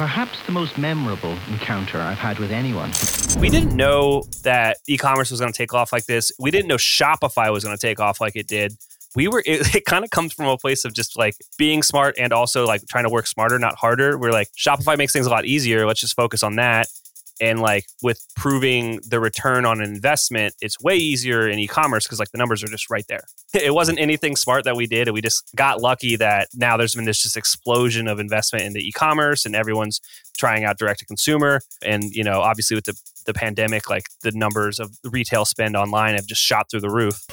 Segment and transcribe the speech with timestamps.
[0.00, 2.90] perhaps the most memorable encounter I've had with anyone.
[3.38, 6.32] We didn't know that e-commerce was going to take off like this.
[6.38, 8.78] We didn't know Shopify was going to take off like it did.
[9.14, 12.14] We were it, it kind of comes from a place of just like being smart
[12.16, 14.16] and also like trying to work smarter, not harder.
[14.16, 15.86] We're like Shopify makes things a lot easier.
[15.86, 16.86] Let's just focus on that.
[17.40, 22.30] And like with proving the return on investment, it's way easier in e-commerce because like
[22.30, 23.24] the numbers are just right there.
[23.52, 25.08] It wasn't anything smart that we did.
[25.08, 28.78] And we just got lucky that now there's been this just explosion of investment into
[28.78, 30.00] e-commerce and everyone's
[30.38, 31.60] trying out direct to consumer.
[31.84, 32.94] And you know, obviously with the
[33.26, 37.26] the pandemic, like the numbers of retail spend online have just shot through the roof.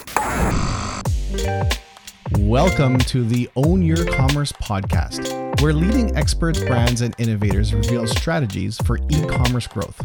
[2.36, 8.78] Welcome to the Own Your Commerce podcast, where leading experts, brands, and innovators reveal strategies
[8.82, 9.98] for e commerce growth.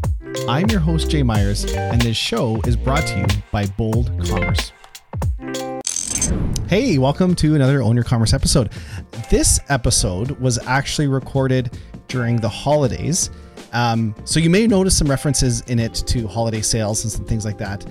[0.49, 4.71] I'm your host, Jay Myers, and this show is brought to you by Bold Commerce.
[6.69, 8.71] Hey, welcome to another Own Your Commerce episode.
[9.29, 13.31] This episode was actually recorded during the holidays.
[13.73, 17.45] Um, so you may notice some references in it to holiday sales and some things
[17.45, 17.85] like that.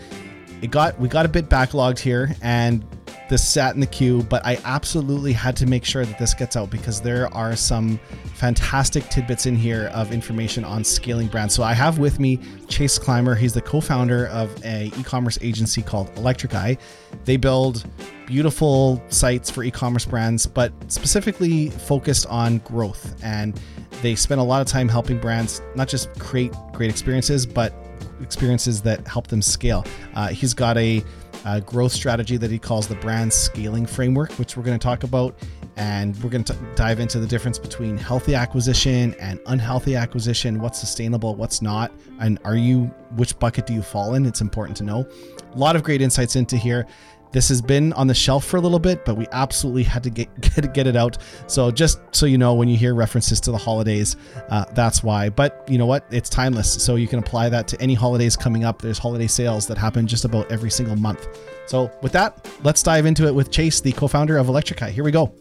[0.61, 2.85] It got we got a bit backlogged here, and
[3.29, 6.55] this sat in the queue, but I absolutely had to make sure that this gets
[6.55, 7.97] out because there are some
[8.35, 11.53] fantastic tidbits in here of information on scaling brands.
[11.53, 13.35] So I have with me Chase Clymer.
[13.35, 16.77] He's the co-founder of a e-commerce agency called Electric Eye.
[17.25, 17.85] They build
[18.25, 23.15] beautiful sites for e-commerce brands, but specifically focused on growth.
[23.23, 23.59] And
[24.01, 27.73] they spend a lot of time helping brands not just create great experiences, but
[28.21, 29.85] experiences that help them scale.
[30.15, 31.03] Uh, he's got a
[31.45, 35.03] uh, growth strategy that he calls the brand scaling framework, which we're going to talk
[35.03, 35.35] about.
[35.77, 40.59] And we're going to dive into the difference between healthy acquisition and unhealthy acquisition.
[40.59, 44.25] What's sustainable, what's not, and are you, which bucket do you fall in?
[44.25, 45.07] It's important to know.
[45.53, 46.85] A lot of great insights into here.
[47.31, 50.09] This has been on the shelf for a little bit, but we absolutely had to
[50.09, 51.17] get get, get it out.
[51.47, 54.17] So just so you know, when you hear references to the holidays,
[54.49, 55.29] uh, that's why.
[55.29, 56.05] But you know what?
[56.11, 58.81] It's timeless, so you can apply that to any holidays coming up.
[58.81, 61.27] There's holiday sales that happen just about every single month.
[61.67, 64.91] So with that, let's dive into it with Chase, the co-founder of Electric Eye.
[64.91, 65.33] Here we go.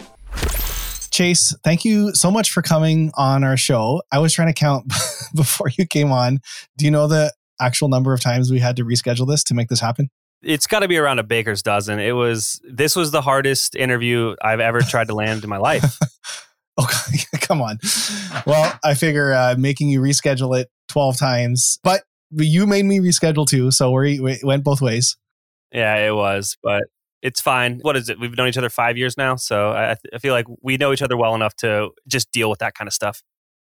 [1.10, 4.00] Chase, thank you so much for coming on our show.
[4.12, 4.86] I was trying to count
[5.34, 6.38] before you came on.
[6.76, 9.68] Do you know the actual number of times we had to reschedule this to make
[9.68, 10.08] this happen?
[10.42, 11.98] It's got to be around a baker's dozen.
[11.98, 15.98] It was this was the hardest interview I've ever tried to land in my life.
[16.78, 16.88] oh,
[17.40, 17.78] come on.
[18.46, 22.02] Well, I figure uh, making you reschedule it 12 times, but
[22.32, 25.16] you made me reschedule too, so we went both ways.
[25.72, 26.84] Yeah, it was, but
[27.22, 27.80] it's fine.
[27.82, 28.18] What is it?
[28.18, 31.02] We've known each other 5 years now, so I, I feel like we know each
[31.02, 33.22] other well enough to just deal with that kind of stuff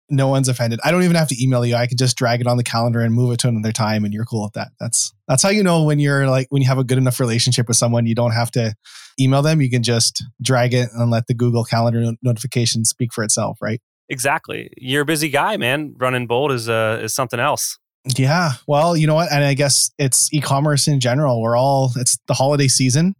[0.10, 0.80] no one's offended.
[0.84, 1.76] I don't even have to email you.
[1.76, 4.14] I can just drag it on the calendar and move it to another time and
[4.14, 4.70] you're cool with that.
[4.80, 7.68] That's that's how you know when you're like when you have a good enough relationship
[7.68, 8.76] with someone, you don't have to
[9.20, 9.62] email them.
[9.62, 13.82] You can just drag it and let the Google Calendar notification speak for itself, right?
[14.10, 14.70] Exactly.
[14.78, 15.96] You're a busy guy, man.
[15.98, 17.78] Running bold is uh is something else.
[18.16, 18.52] Yeah.
[18.68, 19.32] Well, you know what?
[19.32, 21.42] And I guess it's e-commerce in general.
[21.42, 23.16] We're all it's the holiday season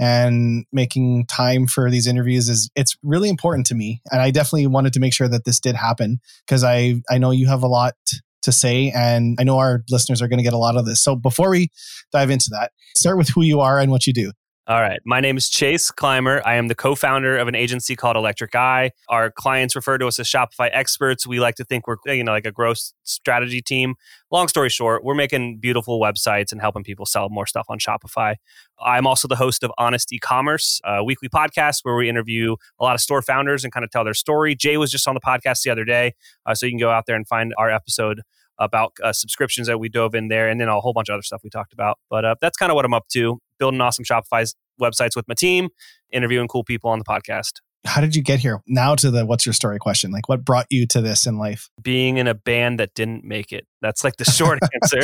[0.00, 4.00] and making time for these interviews is it's really important to me.
[4.10, 7.30] And i definitely wanted to make sure that this did happen because i i know
[7.30, 7.94] you have a lot
[8.42, 11.04] to say and i know our listeners are going to get a lot of this.
[11.04, 11.68] So before we
[12.12, 14.32] dive into that start with who you are and what you do
[14.66, 15.00] all right.
[15.04, 16.42] My name is Chase Clymer.
[16.44, 18.92] I am the co founder of an agency called Electric Eye.
[19.08, 21.26] Our clients refer to us as Shopify experts.
[21.26, 23.94] We like to think we're, you know, like a growth strategy team.
[24.30, 28.36] Long story short, we're making beautiful websites and helping people sell more stuff on Shopify.
[28.80, 32.94] I'm also the host of Honest E-commerce, a weekly podcast where we interview a lot
[32.94, 34.54] of store founders and kind of tell their story.
[34.54, 37.06] Jay was just on the podcast the other day, uh, so you can go out
[37.06, 38.20] there and find our episode
[38.58, 41.22] about uh, subscriptions that we dove in there, and then a whole bunch of other
[41.22, 41.98] stuff we talked about.
[42.10, 45.34] But uh, that's kind of what I'm up to: building awesome Shopify websites with my
[45.34, 45.68] team,
[46.12, 47.60] interviewing cool people on the podcast.
[47.86, 48.60] How did you get here?
[48.66, 50.10] Now to the what's your story question.
[50.10, 51.70] Like, what brought you to this in life?
[51.80, 53.66] Being in a band that didn't make it.
[53.80, 55.00] That's like the short answer.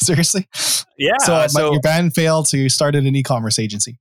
[0.00, 0.46] Seriously?
[0.96, 1.16] Yeah.
[1.20, 3.98] So, so your band failed, so you started an e-commerce agency.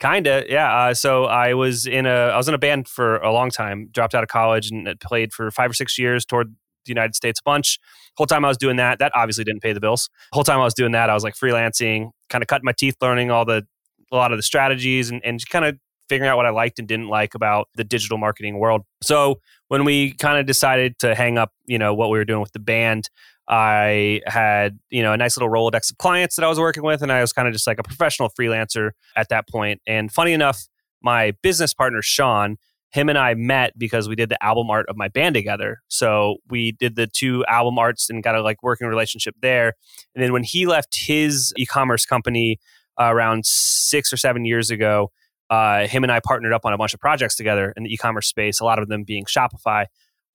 [0.00, 0.76] Kinda, yeah.
[0.76, 3.88] Uh, so I was in a I was in a band for a long time.
[3.92, 6.24] Dropped out of college and played for five or six years.
[6.24, 7.78] Toured the United States a bunch.
[8.16, 10.08] Whole time I was doing that, that obviously didn't pay the bills.
[10.32, 12.96] Whole time I was doing that, I was like freelancing, kind of cutting my teeth,
[13.00, 13.66] learning all the
[14.12, 15.78] a lot of the strategies, and and kind of
[16.08, 18.82] figuring out what I liked and didn't like about the digital marketing world.
[19.02, 22.40] So when we kind of decided to hang up, you know, what we were doing
[22.40, 23.08] with the band,
[23.48, 27.02] I had, you know, a nice little Rolodex of clients that I was working with,
[27.02, 29.80] and I was kind of just like a professional freelancer at that point.
[29.86, 30.66] And funny enough,
[31.02, 32.56] my business partner Sean
[32.94, 35.82] him and I met because we did the album art of my band together.
[35.88, 39.72] So we did the two album arts and got a like working relationship there.
[40.14, 42.60] And then when he left his e-commerce company
[43.00, 45.10] uh, around six or seven years ago,
[45.50, 48.28] uh, him and I partnered up on a bunch of projects together in the e-commerce
[48.28, 48.60] space.
[48.60, 49.86] A lot of them being Shopify.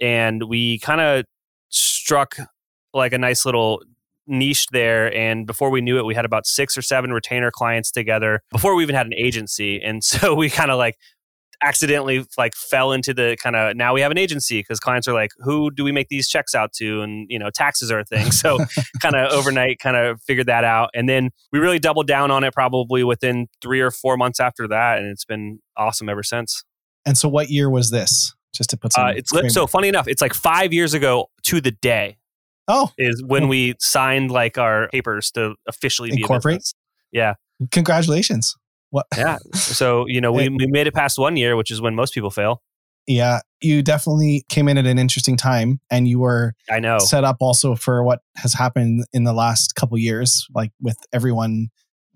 [0.01, 1.23] and we kind of
[1.69, 2.35] struck
[2.93, 3.81] like a nice little
[4.27, 7.89] niche there and before we knew it we had about six or seven retainer clients
[7.89, 10.95] together before we even had an agency and so we kind of like
[11.61, 15.13] accidentally like fell into the kind of now we have an agency because clients are
[15.13, 18.05] like who do we make these checks out to and you know taxes are a
[18.05, 18.57] thing so
[19.01, 22.43] kind of overnight kind of figured that out and then we really doubled down on
[22.43, 26.63] it probably within three or four months after that and it's been awesome ever since
[27.05, 28.33] And so, what year was this?
[28.53, 29.05] Just to put some.
[29.05, 32.17] uh, it's so funny enough it's like five years ago to the day
[32.71, 36.61] Oh, is when we signed like our papers to officially be Incorporate?
[37.11, 37.33] Yeah,
[37.71, 38.55] congratulations.
[38.91, 39.05] What?
[39.17, 39.37] yeah.
[39.53, 42.29] So you know we, we made it past one year, which is when most people
[42.29, 42.61] fail.
[43.07, 46.99] Yeah, you definitely came in at an interesting time, and you were I know.
[46.99, 51.69] set up also for what has happened in the last couple years, like with everyone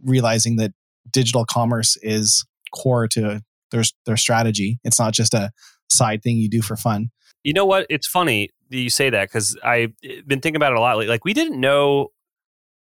[0.04, 0.72] realizing that
[1.12, 2.46] digital commerce is
[2.76, 3.42] core to
[3.72, 4.80] their their strategy.
[4.84, 5.52] It's not just a
[5.90, 7.10] side thing you do for fun.
[7.44, 7.86] You know what?
[7.90, 10.98] It's funny that you say that because I've been thinking about it a lot.
[10.98, 11.12] lately.
[11.12, 12.10] Like we didn't know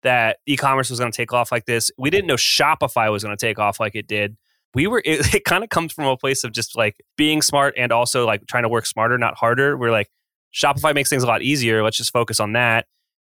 [0.03, 1.91] that e-commerce was going to take off like this.
[1.99, 4.37] We didn't know Shopify was going to take off like it did.
[4.75, 5.03] We were.
[5.05, 8.27] It, it kind of comes from a place of just like being smart and also
[8.27, 9.77] like trying to work smarter, not harder.
[9.77, 10.09] We're like
[10.55, 11.83] Shopify makes things a lot easier.
[11.83, 12.87] Let's just focus on that.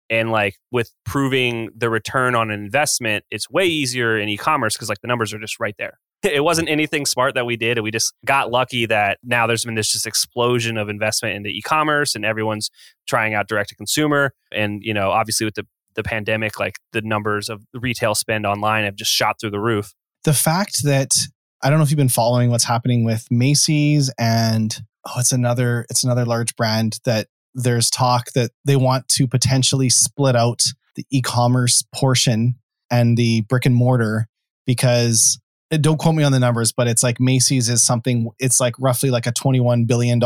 [0.09, 4.89] And like with proving the return on an investment, it's way easier in e-commerce because
[4.89, 5.99] like the numbers are just right there.
[6.23, 7.77] It wasn't anything smart that we did.
[7.79, 12.15] We just got lucky that now there's been this just explosion of investment into e-commerce
[12.15, 12.71] and everyone's
[13.05, 14.31] trying out direct to consumer.
[14.49, 18.85] And, you know, obviously with the, the pandemic, like the numbers of retail spend online
[18.85, 19.93] have just shot through the roof.
[20.23, 21.11] The fact that
[21.61, 25.85] I don't know if you've been following what's happening with Macy's and oh, it's another
[25.89, 30.61] it's another large brand that there's talk that they want to potentially split out
[30.95, 32.55] the e-commerce portion
[32.91, 34.27] and the brick and mortar
[34.65, 35.39] because
[35.71, 38.75] uh, don't quote me on the numbers, but it's like Macy's is something, it's like
[38.79, 40.21] roughly like a $21 billion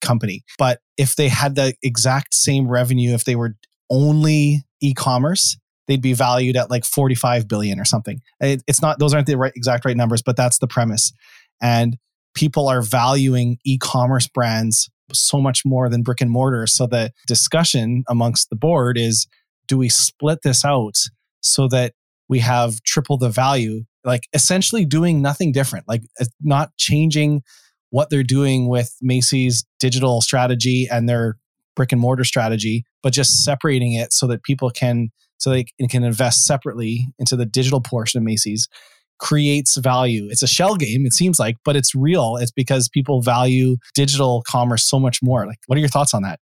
[0.00, 0.44] company.
[0.58, 3.56] But if they had the exact same revenue, if they were
[3.90, 5.56] only e commerce,
[5.88, 8.20] they'd be valued at like 45 billion or something.
[8.40, 11.12] It, it's not, those aren't the right, exact right numbers, but that's the premise.
[11.60, 11.96] And
[12.34, 16.66] people are valuing e commerce brands so much more than brick and mortar.
[16.66, 19.26] So the discussion amongst the board is
[19.68, 20.96] do we split this out
[21.40, 21.92] so that
[22.28, 23.84] we have triple the value?
[24.04, 27.42] Like essentially doing nothing different, like uh, not changing
[27.90, 31.36] what they're doing with Macy's digital strategy and their
[31.76, 36.04] brick and mortar strategy, but just separating it so that people can so they can
[36.04, 38.68] invest separately into the digital portion of Macy's
[39.18, 40.28] creates value.
[40.30, 42.36] It's a shell game, it seems like, but it's real.
[42.36, 45.46] It's because people value digital commerce so much more.
[45.46, 46.40] Like, what are your thoughts on that?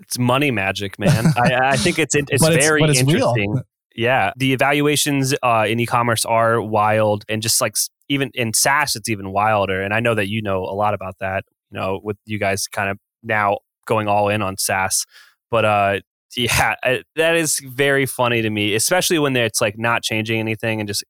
[0.00, 1.26] It's money magic, man.
[1.36, 3.28] I, I think it's it's it's- very it's real.
[3.36, 3.60] interesting.
[3.94, 7.74] Yeah, the evaluations uh, in e-commerce are wild, and just like
[8.08, 9.82] even in SaaS, it's even wilder.
[9.82, 11.44] And I know that you know a lot about that.
[11.70, 15.04] You know, with you guys kind of now going all in on SaaS,
[15.52, 16.00] but uh,
[16.36, 20.80] yeah, I, that is very funny to me, especially when it's like not changing anything
[20.80, 21.04] and just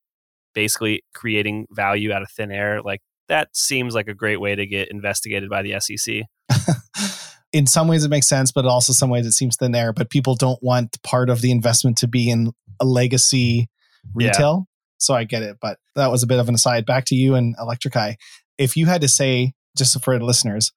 [0.55, 2.83] basically creating value out of thin air.
[2.83, 6.25] Like that seems like a great way to get investigated by the SEC.
[7.53, 9.93] in some ways it makes sense, but also some ways it seems thin air.
[9.95, 13.69] But people don't want part of the investment to be in a legacy
[14.19, 14.27] Yeah.
[14.29, 14.67] retail.
[14.99, 15.57] So I get it.
[15.61, 16.85] But that was a bit of an aside.
[16.85, 18.17] Back to you and Electric Eye.
[18.59, 20.73] If you had to say, just for the listeners,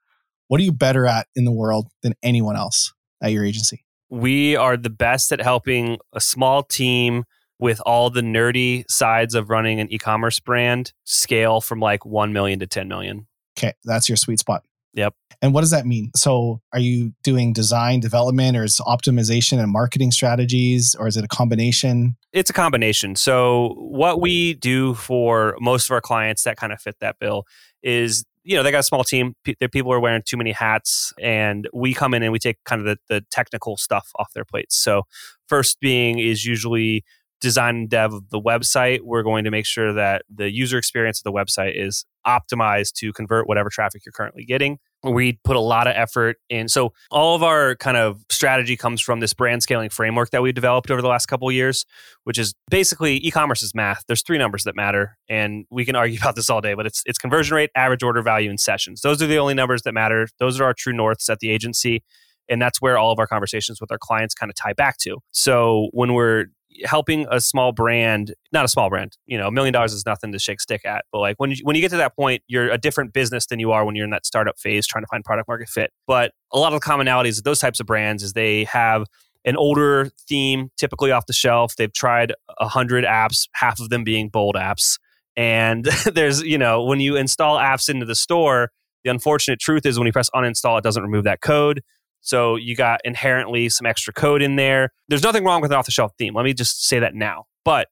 [0.48, 3.86] what are you better at in the world than anyone else at your agency?
[4.10, 7.26] we are the best at helping a small team
[7.60, 12.60] with all the nerdy sides of running an e-commerce brand scale from like 1 million
[12.60, 13.28] to 10 million.
[13.58, 14.64] Okay, that's your sweet spot.
[14.94, 15.14] Yep.
[15.42, 16.12] And what does that mean?
[16.16, 21.26] So, are you doing design development or is optimization and marketing strategies or is it
[21.26, 22.16] a combination?
[22.32, 23.16] It's a combination.
[23.16, 27.46] So what we do for most of our clients that kind of fit that bill
[27.84, 29.34] is you know they got a small team.
[29.44, 32.58] Pe- their people are wearing too many hats and we come in and we take
[32.64, 34.78] kind of the, the technical stuff off their plates.
[34.78, 35.04] So
[35.50, 37.04] first being is usually
[37.42, 41.20] design and dev of the website we're going to make sure that the user experience
[41.20, 45.60] of the website is optimized to convert whatever traffic you're currently getting we put a
[45.60, 49.62] lot of effort in so all of our kind of strategy comes from this brand
[49.62, 51.86] scaling framework that we developed over the last couple years
[52.26, 54.04] which is basically e-commerce is math.
[54.08, 56.74] There's three numbers that matter, and we can argue about this all day.
[56.74, 59.02] But it's it's conversion rate, average order value, and sessions.
[59.02, 60.28] Those are the only numbers that matter.
[60.40, 62.04] Those are our true norths at the agency,
[62.50, 65.20] and that's where all of our conversations with our clients kind of tie back to.
[65.32, 66.48] So when we're
[66.84, 70.32] helping a small brand, not a small brand, you know, a million dollars is nothing
[70.32, 71.06] to shake stick at.
[71.12, 73.60] But like when you, when you get to that point, you're a different business than
[73.60, 75.92] you are when you're in that startup phase trying to find product market fit.
[76.08, 79.06] But a lot of the commonalities of those types of brands is they have
[79.46, 81.76] an older theme, typically off the shelf.
[81.76, 84.98] They've tried a hundred apps, half of them being bold apps.
[85.38, 88.72] And there's, you know, when you install apps into the store,
[89.06, 91.84] The unfortunate truth is when you press uninstall, it doesn't remove that code.
[92.26, 94.92] So you got inherently some extra code in there.
[95.08, 96.34] There's nothing wrong with an off the shelf theme.
[96.34, 97.46] Let me just say that now.
[97.64, 97.88] But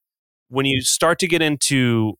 [0.48, 2.14] when you start to get into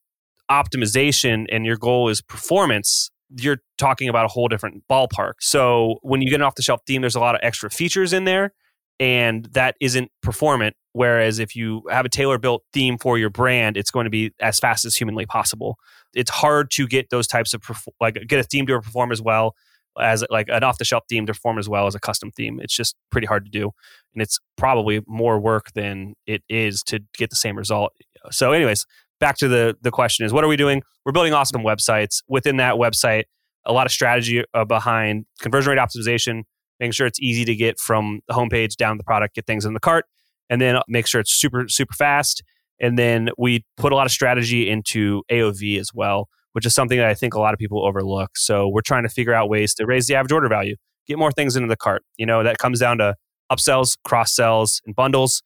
[0.49, 5.35] optimization and your goal is performance, you're talking about a whole different ballpark.
[5.40, 8.12] So when you get an off the shelf theme, there's a lot of extra features
[8.12, 8.54] in there,
[9.00, 10.76] and that isn't performant.
[10.92, 14.33] Whereas if you have a tailor built theme for your brand, it's going to be
[14.38, 15.78] as fast as humanly possible.
[16.14, 19.21] It's hard to get those types of perf- like get a theme to perform as
[19.21, 19.56] well
[20.01, 22.61] as like an off the shelf theme to perform as well as a custom theme.
[22.63, 23.71] It's just pretty hard to do,
[24.15, 27.93] and it's probably more work than it is to get the same result.
[28.31, 28.87] So, anyways,
[29.21, 32.57] back to the the question is what are we doing we're building awesome websites within
[32.57, 33.25] that website
[33.65, 36.43] a lot of strategy uh, behind conversion rate optimization
[36.81, 39.65] making sure it's easy to get from the homepage down to the product get things
[39.65, 40.05] in the cart
[40.51, 42.43] and then make sure it's super super fast
[42.81, 46.99] and then we put a lot of strategy into aov as well which is something
[46.99, 49.75] that i think a lot of people overlook so we're trying to figure out ways
[49.75, 50.75] to raise the average order value
[51.07, 53.15] get more things into the cart you know that comes down to
[53.53, 55.43] upsells cross sells and bundles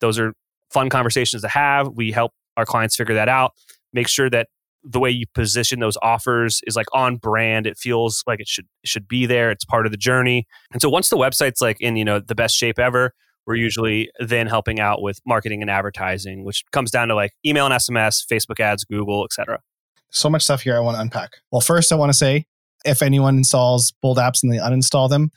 [0.00, 0.32] those are
[0.70, 3.52] fun conversations to have we help our clients figure that out.
[3.92, 4.48] Make sure that
[4.82, 7.66] the way you position those offers is like on brand.
[7.66, 9.50] It feels like it should should be there.
[9.50, 10.46] It's part of the journey.
[10.72, 13.12] And so once the website's like in, you know, the best shape ever,
[13.46, 17.66] we're usually then helping out with marketing and advertising, which comes down to like email
[17.66, 19.60] and SMS, Facebook ads, Google, etc.
[20.10, 21.36] So much stuff here I want to unpack.
[21.50, 22.46] Well, first I want to say
[22.84, 25.30] if anyone installs bold apps and they uninstall them,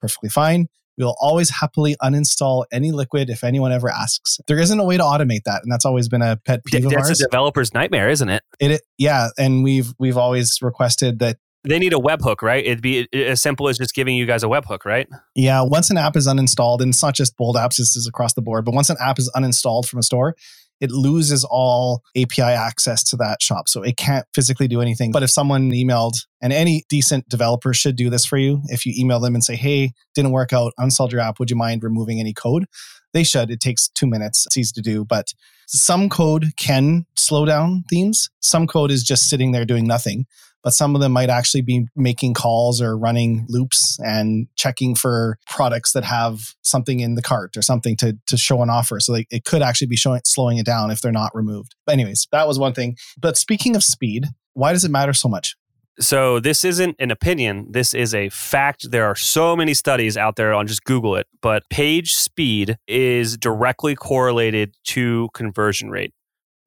[0.00, 0.68] perfectly fine.
[0.96, 4.40] We will always happily uninstall any liquid if anyone ever asks.
[4.48, 6.92] There isn't a way to automate that, and that's always been a pet peeve That's
[6.92, 7.08] of ours.
[7.08, 8.42] That's a developer's nightmare, isn't it?
[8.58, 11.36] It, yeah, and we've we've always requested that.
[11.64, 12.64] They need a webhook, right?
[12.64, 15.08] It'd be as simple as just giving you guys a webhook, right?
[15.36, 18.34] Yeah, once an app is uninstalled, and it's not just bold apps, this is across
[18.34, 20.34] the board, but once an app is uninstalled from a store,
[20.80, 23.68] it loses all API access to that shop.
[23.68, 25.12] So it can't physically do anything.
[25.12, 28.94] But if someone emailed, and any decent developer should do this for you, if you
[28.96, 32.20] email them and say, hey, didn't work out, uninstalled your app, would you mind removing
[32.20, 32.66] any code?
[33.12, 33.50] They should.
[33.50, 34.46] It takes two minutes.
[34.46, 35.04] It's easy to do.
[35.04, 35.32] But
[35.66, 38.30] some code can slow down themes.
[38.40, 40.26] Some code is just sitting there doing nothing
[40.62, 45.38] but some of them might actually be making calls or running loops and checking for
[45.48, 49.00] products that have something in the cart or something to, to show an offer.
[49.00, 51.74] So they, it could actually be showing, slowing it down if they're not removed.
[51.86, 52.96] But anyways, that was one thing.
[53.18, 55.56] But speaking of speed, why does it matter so much?
[56.00, 57.68] So this isn't an opinion.
[57.70, 58.90] This is a fact.
[58.90, 63.36] There are so many studies out there on just Google it, but page speed is
[63.36, 66.12] directly correlated to conversion rate.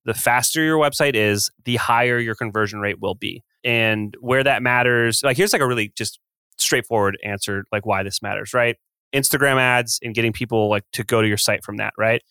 [0.03, 4.61] The faster your website is, the higher your conversion rate will be and where that
[4.63, 5.21] matters.
[5.23, 6.19] Like, here's like a really just
[6.57, 8.77] straightforward answer, like why this matters, right?
[9.13, 12.21] Instagram ads and getting people like to go to your site from that, right?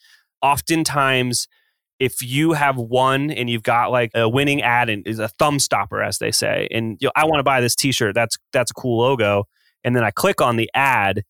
[0.42, 1.46] Oftentimes,
[1.98, 5.58] if you have one and you've got like a winning ad and is a thumb
[5.58, 8.70] stopper, as they say, and you know, I want to buy this T-shirt, that's that's
[8.70, 9.44] a cool logo,
[9.84, 11.22] and then I click on the ad.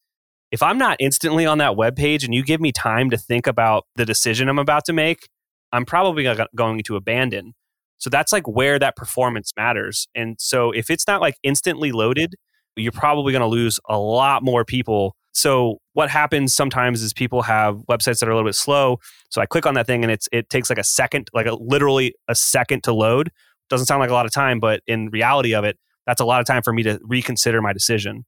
[0.52, 3.46] If I'm not instantly on that web page and you give me time to think
[3.46, 5.28] about the decision I'm about to make,
[5.72, 6.24] I'm probably
[6.56, 7.54] going to abandon.
[8.00, 10.08] So that's like where that performance matters.
[10.14, 12.34] And so if it's not like instantly loaded,
[12.76, 15.14] you're probably going to lose a lot more people.
[15.32, 18.98] So what happens sometimes is people have websites that are a little bit slow.
[19.30, 21.54] So I click on that thing and it's it takes like a second, like a,
[21.54, 23.30] literally a second to load.
[23.68, 26.40] Doesn't sound like a lot of time, but in reality of it, that's a lot
[26.40, 28.24] of time for me to reconsider my decision.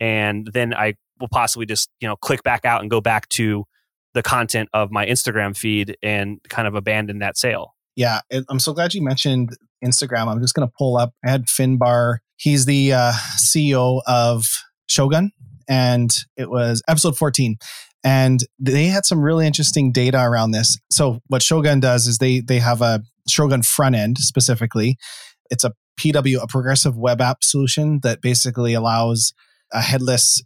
[0.00, 3.64] And then I will possibly just, you know, click back out and go back to
[4.14, 7.74] the content of my Instagram feed and kind of abandon that sale.
[7.96, 10.28] Yeah, I'm so glad you mentioned Instagram.
[10.28, 12.18] I'm just going to pull up I had Finbarr.
[12.36, 14.46] He's the uh, CEO of
[14.88, 15.32] Shogun,
[15.68, 17.56] and it was episode 14.
[18.04, 20.78] And they had some really interesting data around this.
[20.90, 24.96] So what Shogun does is they they have a Shogun front end specifically.
[25.50, 29.32] It's a PW, a progressive web app solution that basically allows
[29.72, 30.42] a headless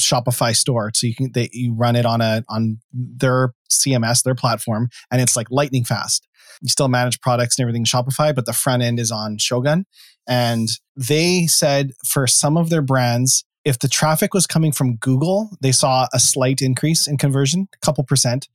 [0.00, 0.90] Shopify store.
[0.94, 5.20] So you can they you run it on a on their CMS, their platform, and
[5.20, 6.27] it's like lightning fast.
[6.62, 9.86] You still manage products and everything in Shopify, but the front end is on Shogun.
[10.26, 15.50] And they said for some of their brands, if the traffic was coming from Google,
[15.60, 18.48] they saw a slight increase in conversion, a couple percent.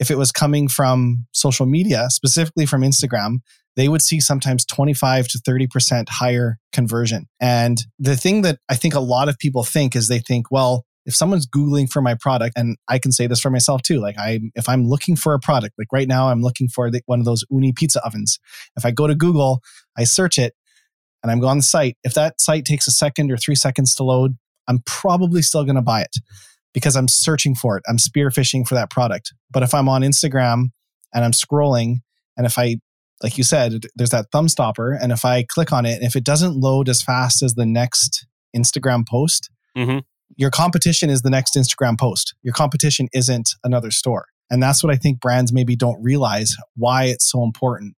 [0.00, 3.38] If it was coming from social media, specifically from Instagram,
[3.76, 7.26] they would see sometimes 25 to 30% higher conversion.
[7.40, 10.84] And the thing that I think a lot of people think is they think, well,
[11.06, 14.16] if someone's googling for my product and i can say this for myself too like
[14.18, 17.18] i if i'm looking for a product like right now i'm looking for the, one
[17.18, 18.38] of those Ooni pizza ovens.
[18.76, 19.60] If i go to google
[19.96, 20.54] i search it
[21.22, 24.04] and i'm on the site if that site takes a second or three seconds to
[24.04, 24.36] load
[24.68, 26.16] i'm probably still going to buy it
[26.72, 27.84] because i'm searching for it.
[27.88, 29.32] I'm spearfishing for that product.
[29.50, 30.70] But if i'm on instagram
[31.12, 31.98] and i'm scrolling
[32.36, 32.76] and if i
[33.22, 34.92] like you said, there's that thumb stopper.
[34.92, 37.64] And if I click on it, and if it doesn't load as fast as the
[37.64, 39.98] next Instagram post, hmm
[40.36, 42.34] your competition is the next Instagram post.
[42.42, 44.26] Your competition isn't another store.
[44.50, 47.96] And that's what I think brands maybe don't realize why it's so important.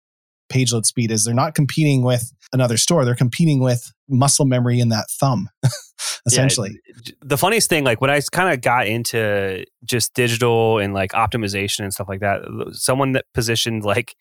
[0.49, 3.05] Page load speed is they're not competing with another store.
[3.05, 5.49] They're competing with muscle memory in that thumb,
[6.27, 6.79] essentially.
[7.05, 11.13] Yeah, the funniest thing, like when I kind of got into just digital and like
[11.13, 14.15] optimization and stuff like that, someone that positioned like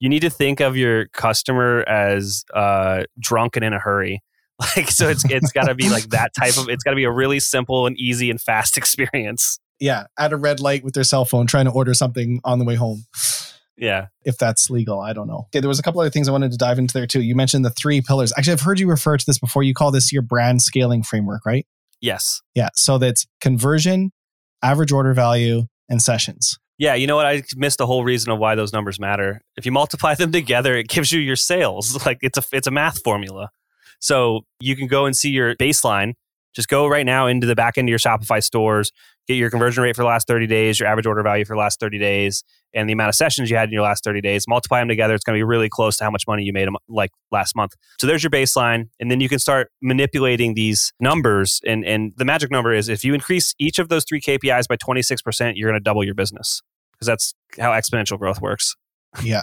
[0.00, 4.22] you need to think of your customer as uh, drunk and in a hurry.
[4.76, 6.68] Like so, it's it's got to be like that type of.
[6.68, 9.58] It's got to be a really simple and easy and fast experience.
[9.78, 12.64] yeah, at a red light with their cell phone trying to order something on the
[12.64, 13.04] way home.
[13.76, 15.44] Yeah, If that's legal, I don't know.
[15.46, 17.22] Okay, there was a couple other things I wanted to dive into there too.
[17.22, 18.32] You mentioned the three pillars.
[18.36, 19.62] Actually, I've heard you refer to this before.
[19.62, 21.64] You call this your brand scaling framework, right?
[22.00, 22.70] yes, Yeah.
[22.74, 24.10] So that's conversion,
[24.62, 26.58] average order value, and sessions.
[26.78, 26.94] yeah.
[26.94, 27.26] You know what?
[27.26, 29.40] I missed the whole reason of why those numbers matter.
[29.56, 32.04] If you multiply them together, it gives you your sales.
[32.04, 33.50] Like it's a it's a math formula.
[34.00, 36.14] So you can go and see your baseline.
[36.54, 38.90] Just go right now into the back end of your Shopify stores,
[39.28, 41.60] get your conversion rate for the last 30 days, your average order value for the
[41.60, 42.42] last 30 days,
[42.74, 44.46] and the amount of sessions you had in your last 30 days.
[44.48, 45.14] Multiply them together.
[45.14, 47.74] It's going to be really close to how much money you made like last month.
[48.00, 48.88] So there's your baseline.
[48.98, 51.60] And then you can start manipulating these numbers.
[51.66, 54.76] And, and the magic number is if you increase each of those three KPIs by
[54.76, 56.62] 26%, you're going to double your business
[56.92, 58.74] because that's how exponential growth works.
[59.22, 59.42] Yeah.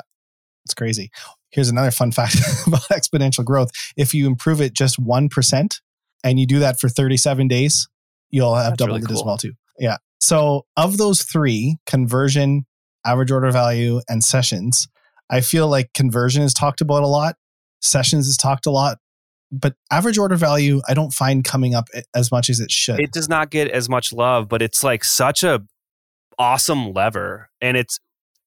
[0.66, 1.12] It's crazy.
[1.56, 2.36] Here's another fun fact
[2.68, 3.72] about exponential growth.
[3.96, 5.80] If you improve it just 1%
[6.24, 7.88] and you do that for 37 days,
[8.30, 9.54] you'll have That's doubled really it as well too.
[9.80, 9.98] Yeah.
[10.20, 12.66] So of those three, conversion,
[13.06, 14.90] average order value, and sessions,
[15.30, 17.38] I feel like conversion is talked about a lot.
[17.82, 18.98] Sessions is talked a lot.
[19.50, 23.00] But average order value, I don't find coming up as much as it should.
[23.00, 25.64] it does not get as much love, but it's like such a
[26.38, 27.50] awesome lever.
[27.62, 28.00] And it's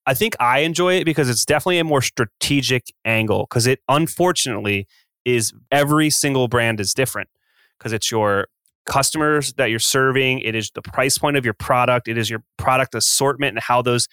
[0.09, 4.87] I think I enjoy it because it's definitely a more strategic angle because it unfortunately
[5.23, 7.29] is every single brand is different
[7.77, 8.47] because it's your
[8.87, 12.43] customers that you're serving, it is the price point of your product, it is your
[12.57, 14.07] product assortment and how those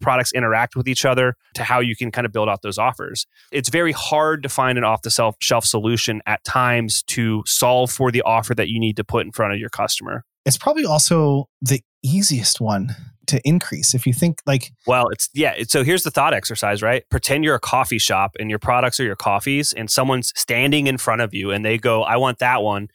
[0.00, 3.26] products interact with each other to how you can kind of build out those offers.
[3.52, 8.10] It's very hard to find an off the shelf solution at times to solve for
[8.10, 10.24] the offer that you need to put in front of your customer.
[10.46, 12.96] it's probably also the easiest one
[13.28, 13.94] to increase.
[13.94, 15.54] If you think like Well, it's yeah.
[15.56, 17.08] It's, so here's the thought exercise, right?
[17.10, 20.98] Pretend you're a coffee shop and your products are your coffees, and someone's standing in
[20.98, 22.88] front of you, and they go, "I want that one."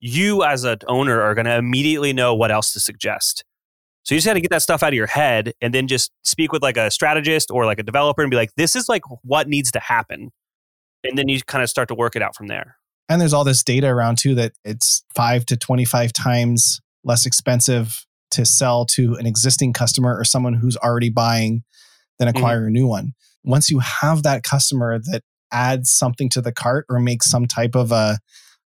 [0.00, 3.44] You, as an owner, are going to immediately know what else to suggest.
[4.02, 6.10] So you just got to get that stuff out of your head, and then just
[6.24, 9.02] speak with like a strategist or like a developer, and be like, "This is like
[9.22, 10.30] what needs to happen,"
[11.04, 12.76] and then you kind of start to work it out from there.
[13.08, 18.06] And there's all this data around too that it's five to 25 times less expensive
[18.32, 21.62] to sell to an existing customer or someone who's already buying
[22.18, 22.36] than mm-hmm.
[22.36, 23.12] acquire a new one.
[23.44, 27.74] Once you have that customer that adds something to the cart or makes some type
[27.74, 28.18] of a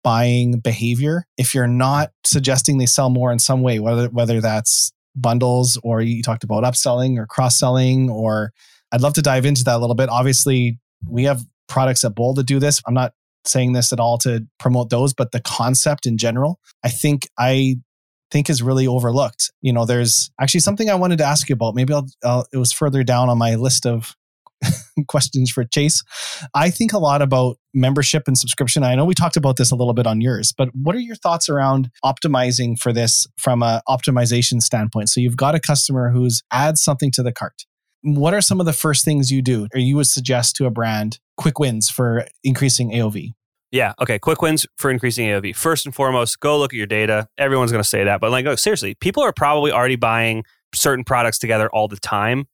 [0.03, 4.93] buying behavior, if you're not suggesting they sell more in some way, whether whether that's
[5.17, 8.53] bundles or you talked about upselling or cross-selling or
[8.93, 10.09] I'd love to dive into that a little bit.
[10.09, 12.81] Obviously, we have products at Bold that do this.
[12.87, 13.13] I'm not
[13.45, 17.77] saying this at all to promote those, but the concept in general, I think I
[18.35, 19.53] think is really overlooked.
[19.63, 21.77] You know, there's actually something I wanted to ask you about.
[21.77, 24.17] Maybe I'll, I'll it was further down on my list of
[25.09, 26.03] questions for Chase.
[26.53, 28.83] I think a lot about membership and subscription.
[28.83, 31.15] I know we talked about this a little bit on yours, but what are your
[31.15, 35.11] thoughts around optimizing for this from a optimization standpoint?
[35.11, 37.63] So you've got a customer who's adds something to the cart.
[38.03, 40.71] What are some of the first things you do or you would suggest to a
[40.71, 43.31] brand quick wins for increasing AOV?
[43.75, 43.93] Yeah.
[44.01, 44.21] Okay.
[44.21, 45.57] Quick wins for increasing AOV.
[45.57, 47.27] First and foremost, go look at your data.
[47.37, 51.41] Everyone's going to say that, but like, seriously, people are probably already buying certain products
[51.41, 52.47] together all the time.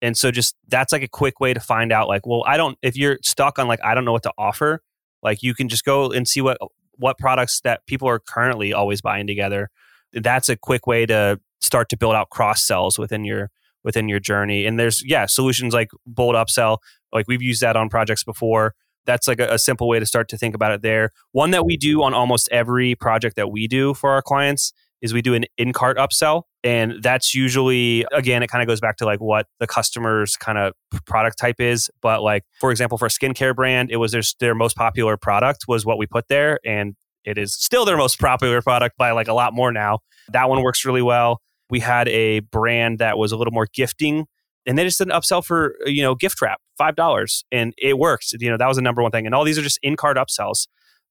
[0.00, 2.78] And so just that's like a quick way to find out like, well, I don't
[2.80, 4.82] if you're stuck on like I don't know what to offer,
[5.20, 6.58] like you can just go and see what
[6.92, 9.68] what products that people are currently always buying together.
[10.12, 13.50] That's a quick way to start to build out cross sells within your
[13.82, 14.64] within your journey.
[14.64, 16.78] And there's yeah, solutions like Bold Upsell,
[17.12, 18.74] like we've used that on projects before.
[19.06, 21.10] That's like a, a simple way to start to think about it there.
[21.32, 25.12] One that we do on almost every project that we do for our clients is
[25.12, 29.04] we do an in-cart upsell and that's usually again it kind of goes back to
[29.04, 30.72] like what the customer's kind of
[31.04, 34.54] product type is but like for example for a skincare brand it was their, their
[34.54, 38.62] most popular product was what we put there and it is still their most popular
[38.62, 39.98] product by like a lot more now
[40.32, 44.26] that one works really well we had a brand that was a little more gifting
[44.66, 47.98] and they just did an upsell for you know gift wrap five dollars and it
[47.98, 50.16] worked you know that was the number one thing and all these are just in-cart
[50.16, 50.66] upsells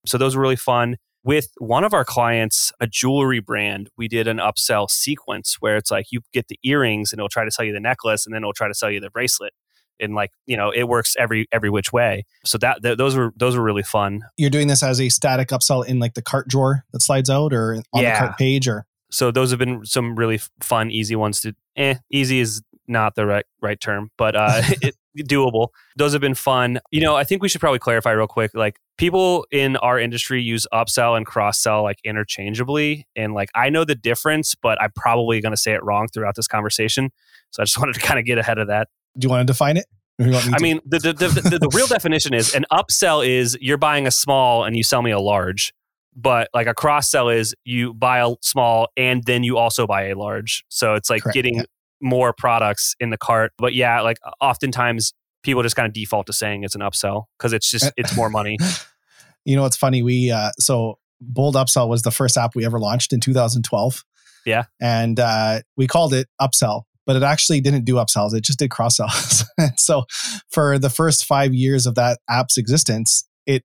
[0.06, 4.28] so those were really fun with one of our clients, a jewelry brand, we did
[4.28, 7.66] an upsell sequence where it's like you get the earrings and it'll try to sell
[7.66, 9.52] you the necklace and then it'll try to sell you the bracelet.
[10.00, 12.26] and like you know it works every every which way.
[12.46, 14.22] So that th- those were those were really fun.
[14.38, 17.54] You're doing this as a static upsell in like the cart drawer that slides out
[17.54, 18.14] or on Yeah.
[18.22, 21.56] the cart page or So those have been some really fun, easy ones to.
[21.76, 25.70] Eh, easy is not the right right term, but uh, it, doable.
[25.96, 26.80] Those have been fun.
[26.92, 28.52] You know, I think we should probably clarify real quick.
[28.54, 33.70] Like people in our industry use upsell and cross sell like interchangeably, and like I
[33.70, 37.12] know the difference, but I'm probably going to say it wrong throughout this conversation.
[37.52, 38.90] So I just wanted to kind of get ahead of that.
[39.18, 39.86] do you want to define it?
[40.20, 42.66] Or you want me I mean, the the, the, the the real definition is an
[42.72, 45.74] upsell is you're buying a small and you sell me a large.
[46.18, 50.08] But like a cross sell is you buy a small and then you also buy
[50.08, 50.64] a large.
[50.70, 51.64] So it's like Correct, getting yeah.
[52.02, 53.52] More products in the cart.
[53.58, 57.54] But yeah, like oftentimes people just kind of default to saying it's an upsell because
[57.54, 58.58] it's just it's more money.
[59.46, 60.04] you know, it's funny.
[60.04, 64.04] We uh, so Bold Upsell was the first app we ever launched in 2012.
[64.46, 64.66] Yeah.
[64.80, 68.36] and uh, we called it Upsell, but it actually didn't do upsells.
[68.36, 69.44] It just did cross sells.
[69.78, 70.04] so
[70.52, 73.64] for the first five years of that app's existence, it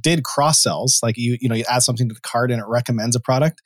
[0.00, 1.00] did cross sells.
[1.02, 3.60] Like you, you know, you add something to the cart and it recommends a product,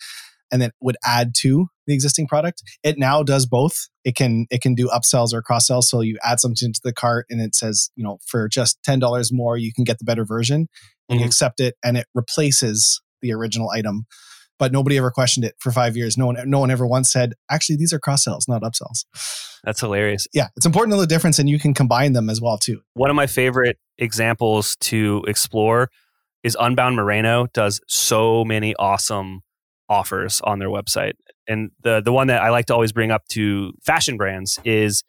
[0.50, 2.62] and then would add to the existing product.
[2.82, 3.88] It now does both.
[4.04, 5.88] It can it can do upsells or cross sells.
[5.88, 8.98] So you add something to the cart and it says, you know, for just ten
[8.98, 10.68] dollars more, you can get the better version.
[11.08, 11.28] And you mm-hmm.
[11.28, 14.06] accept it, and it replaces the original item.
[14.58, 16.16] But nobody ever questioned it for five years.
[16.18, 19.04] No one, no one ever once said, actually, these are cross sells, not upsells.
[19.62, 20.26] That's hilarious.
[20.34, 22.80] Yeah, it's important to know the difference, and you can combine them as well too.
[22.94, 25.90] One of my favorite examples to explore
[26.42, 29.42] is Unbound Merino does so many awesome
[29.88, 31.12] offers on their website.
[31.48, 35.02] And the the one that I like to always bring up to fashion brands is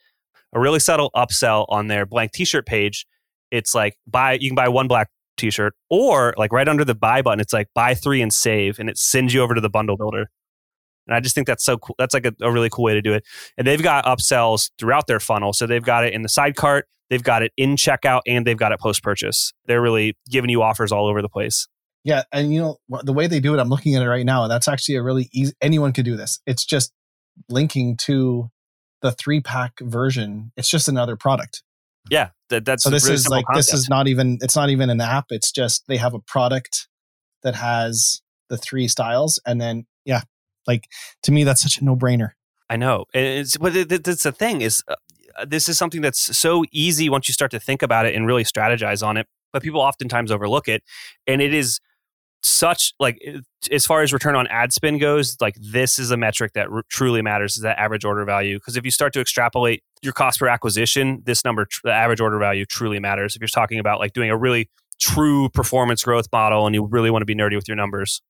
[0.54, 3.06] a really subtle upsell on their blank t-shirt page.
[3.52, 7.22] It's like buy you can buy one black t-shirt or like right under the buy
[7.22, 9.98] button it's like buy 3 and save and it sends you over to the bundle
[9.98, 10.28] builder.
[11.08, 11.96] And I just think that's so cool.
[11.98, 13.24] That's like a, a really cool way to do it.
[13.58, 15.54] And they've got upsells throughout their funnel.
[15.54, 18.58] So they've got it in the side cart, they've got it in checkout, and they've
[18.58, 19.54] got it post purchase.
[19.66, 21.68] They're really giving you offers all over the place.
[22.04, 24.48] Yeah, and you know the way they do it, I'm looking at it right now.
[24.48, 25.54] That's actually a really easy.
[25.62, 26.40] Anyone could do this.
[26.46, 26.94] It's just
[27.50, 28.50] linking to
[29.02, 30.52] the three pack version.
[30.56, 31.64] It's just another product.
[32.10, 34.38] Yeah, that, that's So this really is like this is not even.
[34.42, 35.26] It's not even an app.
[35.30, 36.88] It's just they have a product
[37.44, 40.22] that has the three styles, and then yeah,
[40.66, 40.86] like
[41.24, 42.32] to me that's such a no brainer.
[42.70, 43.06] I know.
[43.14, 44.96] And It's but it- that's the thing is uh,
[45.46, 48.44] this is something that's so easy once you start to think about it and really
[48.44, 49.28] strategize on it.
[49.54, 50.84] But people oftentimes overlook it,
[51.26, 51.80] and it is
[52.44, 53.20] such like
[53.72, 57.22] as far as return on ad spend goes like this is a metric that truly
[57.22, 60.48] matters is that average order value because if you start to extrapolate your cost per
[60.48, 64.14] acquisition this number tr- the average order value truly matters if you're talking about like
[64.14, 67.68] doing a really true performance growth model and you really want to be nerdy with
[67.68, 68.22] your numbers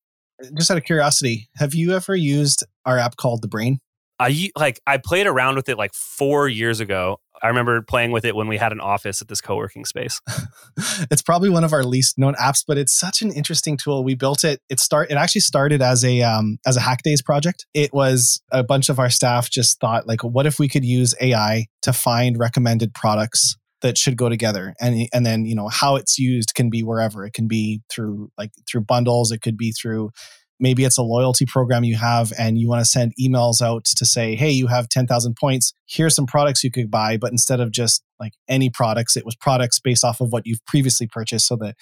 [0.58, 3.80] Just out of curiosity, have you ever used our app called The Brain?
[4.20, 7.20] I like I played around with it like four years ago.
[7.42, 10.20] I remember playing with it when we had an office at this co-working space.
[11.12, 14.04] it's probably one of our least known apps, but it's such an interesting tool.
[14.04, 14.60] We built it.
[14.70, 15.12] It start.
[15.12, 17.68] It actually started as a um, as a hack days project.
[17.76, 21.14] It was a bunch of our staff just thought like, what if we could use
[21.22, 25.96] AI to find recommended products that should go together, and and then you know how
[25.96, 27.24] it's used can be wherever.
[27.24, 29.32] It can be through like through bundles.
[29.32, 30.10] It could be through
[30.60, 34.06] maybe it's a loyalty program you have and you want to send emails out to
[34.06, 35.74] say hey you have 10,000 points.
[35.86, 39.36] Here's some products you could buy but instead of just like any products it was
[39.36, 41.76] products based off of what you've previously purchased so that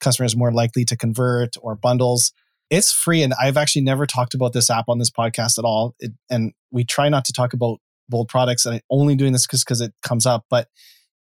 [0.00, 2.32] customers more likely to convert or bundles.
[2.70, 5.94] It's free and i've actually never talked about this app on this podcast at all.
[5.98, 9.46] It, and we try not to talk about bold products and i'm only doing this
[9.46, 10.68] because it comes up but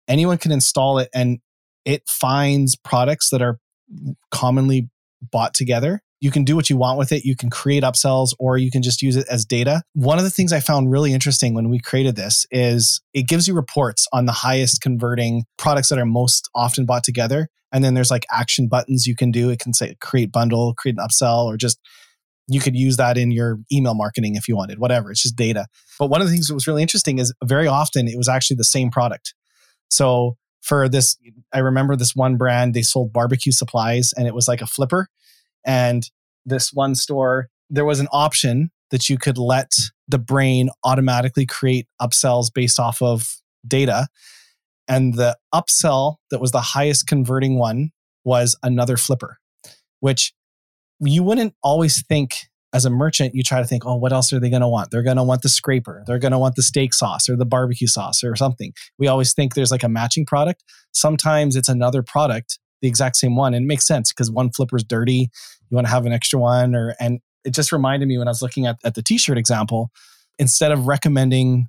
[0.07, 1.39] anyone can install it and
[1.85, 3.59] it finds products that are
[4.31, 4.89] commonly
[5.33, 7.25] bought together you can do what you want with it.
[7.25, 9.83] You can create upsells or you can just use it as data.
[9.95, 13.47] One of the things I found really interesting when we created this is it gives
[13.47, 17.49] you reports on the highest converting products that are most often bought together.
[17.73, 19.51] And then there's like action buttons you can do.
[19.51, 21.79] It can say create bundle, create an upsell, or just
[22.49, 25.11] you could use that in your email marketing if you wanted, whatever.
[25.11, 25.67] It's just data.
[25.99, 28.57] But one of the things that was really interesting is very often it was actually
[28.57, 29.35] the same product.
[29.91, 31.17] So for this,
[31.53, 35.09] I remember this one brand, they sold barbecue supplies and it was like a flipper.
[35.67, 36.09] And
[36.45, 39.73] this one store, there was an option that you could let
[40.07, 44.09] the brain automatically create upsells based off of data.
[44.89, 47.91] And the upsell that was the highest converting one
[48.25, 49.39] was another flipper,
[50.01, 50.33] which
[51.01, 54.41] you wouldn't always think as a merchant, you try to think, oh, what else are
[54.41, 54.91] they going to want?
[54.91, 56.05] They're going to want the scraper.
[56.07, 58.73] They're going to want the steak sauce or the barbecue sauce or something.
[58.99, 60.65] We always think there's like a matching product.
[60.93, 63.55] Sometimes it's another product, the exact same one.
[63.55, 65.31] And it makes sense because one flipper's dirty.
[65.71, 66.75] You want to have an extra one.
[66.75, 69.91] Or and it just reminded me when I was looking at, at the t-shirt example,
[70.39, 71.69] instead of recommending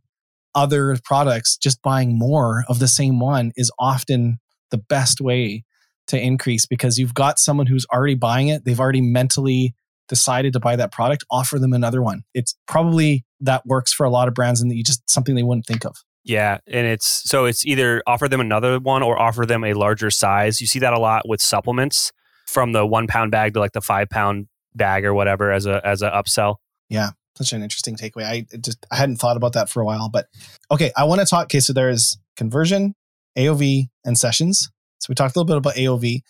[0.55, 4.39] other products, just buying more of the same one is often
[4.71, 5.63] the best way
[6.07, 8.65] to increase because you've got someone who's already buying it.
[8.65, 9.75] They've already mentally
[10.07, 12.23] decided to buy that product, offer them another one.
[12.33, 15.43] It's probably that works for a lot of brands and that you just something they
[15.43, 15.95] wouldn't think of.
[16.29, 20.11] Yeah, and it's so it's either offer them another one or offer them a larger
[20.11, 20.61] size.
[20.61, 22.11] You see that a lot with supplements
[22.45, 25.81] from the one pound bag to like the five pound bag or whatever as a
[25.83, 26.57] as a upsell.
[26.87, 28.25] Yeah, such an interesting takeaway.
[28.25, 30.27] I just I hadn't thought about that for a while, but
[30.69, 31.45] okay, I want to talk.
[31.45, 32.93] Okay, so there's conversion,
[33.35, 34.69] AOV, and sessions.
[34.99, 36.21] So we talked a little bit about AOV,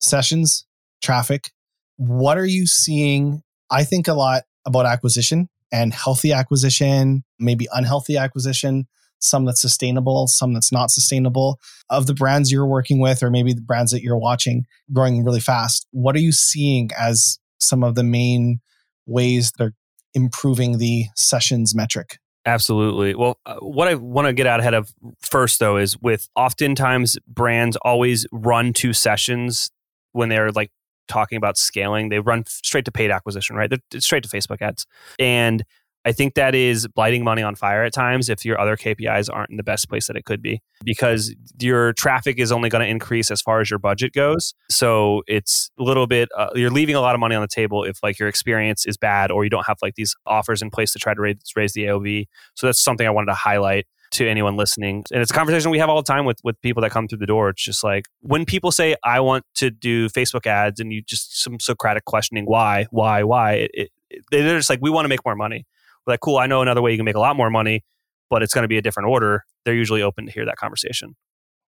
[0.00, 0.66] sessions,
[1.02, 1.50] traffic.
[1.96, 3.42] What are you seeing?
[3.72, 8.86] I think a lot about acquisition and healthy acquisition, maybe unhealthy acquisition,
[9.20, 11.58] some that's sustainable, some that's not sustainable.
[11.90, 15.40] Of the brands you're working with, or maybe the brands that you're watching growing really
[15.40, 18.60] fast, what are you seeing as some of the main
[19.06, 19.74] ways they're
[20.14, 22.18] improving the sessions metric?
[22.46, 23.14] Absolutely.
[23.14, 27.18] Well, uh, what I want to get out ahead of first, though, is with oftentimes
[27.26, 29.70] brands always run to sessions
[30.12, 30.70] when they're like
[31.08, 32.08] talking about scaling.
[32.08, 33.68] They run straight to paid acquisition, right?
[33.68, 34.86] They're straight to Facebook ads.
[35.18, 35.64] And
[36.04, 39.50] I think that is lighting money on fire at times if your other KPIs aren't
[39.50, 42.90] in the best place that it could be because your traffic is only going to
[42.90, 44.54] increase as far as your budget goes.
[44.70, 47.84] So it's a little bit, uh, you're leaving a lot of money on the table
[47.84, 50.92] if like your experience is bad or you don't have like these offers in place
[50.92, 52.26] to try to raise, raise the AOV.
[52.54, 55.04] So that's something I wanted to highlight to anyone listening.
[55.12, 57.18] And it's a conversation we have all the time with with people that come through
[57.18, 57.50] the door.
[57.50, 61.42] It's just like when people say I want to do Facebook ads and you just
[61.42, 65.24] some Socratic questioning why, why, why, it, it, they're just like we want to make
[65.24, 65.66] more money
[66.08, 67.84] like, cool, I know another way you can make a lot more money,
[68.30, 69.44] but it's going to be a different order.
[69.64, 71.16] They're usually open to hear that conversation.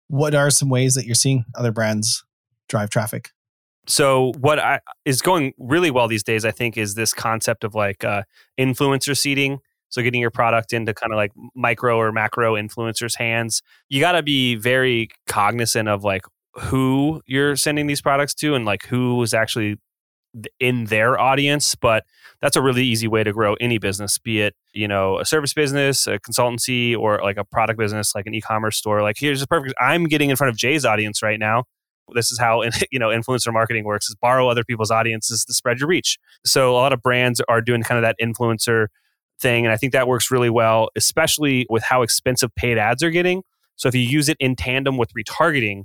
[0.09, 2.25] What are some ways that you're seeing other brands
[2.69, 3.31] drive traffic?
[3.87, 7.75] So what I, is going really well these days, I think, is this concept of
[7.75, 8.23] like uh,
[8.59, 9.61] influencer seeding.
[9.89, 13.63] So getting your product into kind of like micro or macro influencers' hands.
[13.89, 16.23] You got to be very cognizant of like
[16.55, 19.79] who you're sending these products to and like who is actually
[20.59, 21.75] in their audience.
[21.75, 22.05] But
[22.41, 25.55] that's a really easy way to grow any business, be it, you know, a service
[25.55, 29.03] business, a consultancy, or like a product business, like an e-commerce store.
[29.03, 31.65] Like here's a perfect I'm getting in front of Jay's audience right now.
[32.15, 35.81] This is how you know influencer marketing works is borrow other people's audiences to spread
[35.81, 36.19] your reach.
[36.45, 38.87] So a lot of brands are doing kind of that influencer
[39.41, 39.65] thing.
[39.65, 43.43] And I think that works really well, especially with how expensive paid ads are getting.
[43.77, 45.85] So if you use it in tandem with retargeting,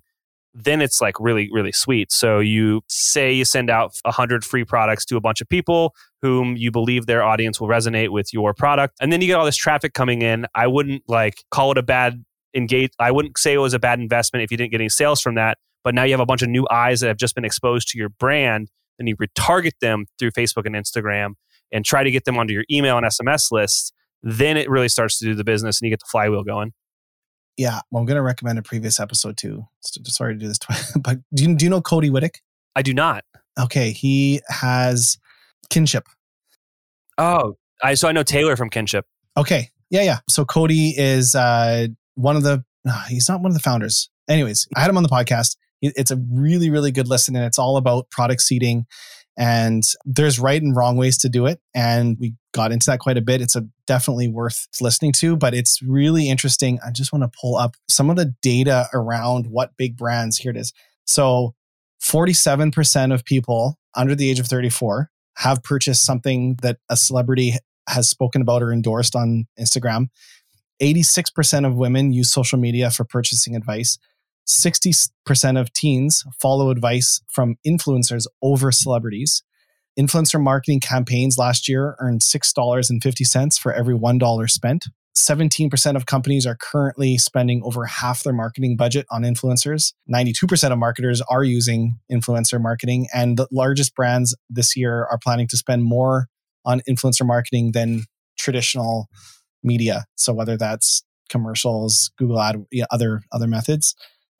[0.55, 5.03] then it's like really really sweet so you say you send out 100 free products
[5.05, 8.95] to a bunch of people whom you believe their audience will resonate with your product
[9.01, 11.83] and then you get all this traffic coming in i wouldn't like call it a
[11.83, 12.23] bad
[12.55, 15.21] engage i wouldn't say it was a bad investment if you didn't get any sales
[15.21, 17.45] from that but now you have a bunch of new eyes that have just been
[17.45, 21.33] exposed to your brand and you retarget them through facebook and instagram
[21.71, 23.93] and try to get them onto your email and sms list.
[24.23, 26.71] then it really starts to do the business and you get the flywheel going
[27.57, 29.65] yeah, well, I'm going to recommend a previous episode too.
[29.81, 32.35] Sorry to do this, twice, but do you, do you know Cody Wittick?
[32.75, 33.23] I do not.
[33.59, 35.17] Okay, he has
[35.69, 36.03] Kynship.
[37.17, 39.03] Oh, I so I know Taylor from Kynship.
[39.37, 40.19] Okay, yeah, yeah.
[40.29, 42.63] So Cody is uh, one of the.
[42.83, 44.09] No, he's not one of the founders.
[44.29, 45.55] Anyways, I had him on the podcast.
[45.81, 48.85] It's a really, really good listen, and it's all about product seeding
[49.37, 51.59] and there's right and wrong ways to do it.
[51.73, 53.41] And we got into that quite a bit.
[53.41, 56.79] It's a definitely worth listening to, but it's really interesting.
[56.85, 60.51] I just want to pull up some of the data around what big brands here
[60.51, 60.73] it is.
[61.05, 61.53] So
[62.03, 67.55] 47% of people under the age of 34 have purchased something that a celebrity
[67.89, 70.07] has spoken about or endorsed on Instagram.
[70.81, 73.97] 86% of women use social media for purchasing advice.
[74.47, 79.43] 60% of teens follow advice from influencers over celebrities.
[79.99, 84.85] Influencer marketing campaigns last year earned $6.50 for every $1 spent.
[85.17, 89.93] 17% of companies are currently spending over half their marketing budget on influencers.
[90.13, 95.47] 92% of marketers are using influencer marketing, and the largest brands this year are planning
[95.47, 96.27] to spend more
[96.65, 98.03] on influencer marketing than
[98.37, 99.07] traditional
[99.63, 100.03] media.
[100.15, 103.95] So whether that's commercials, Google Ad, other other methods.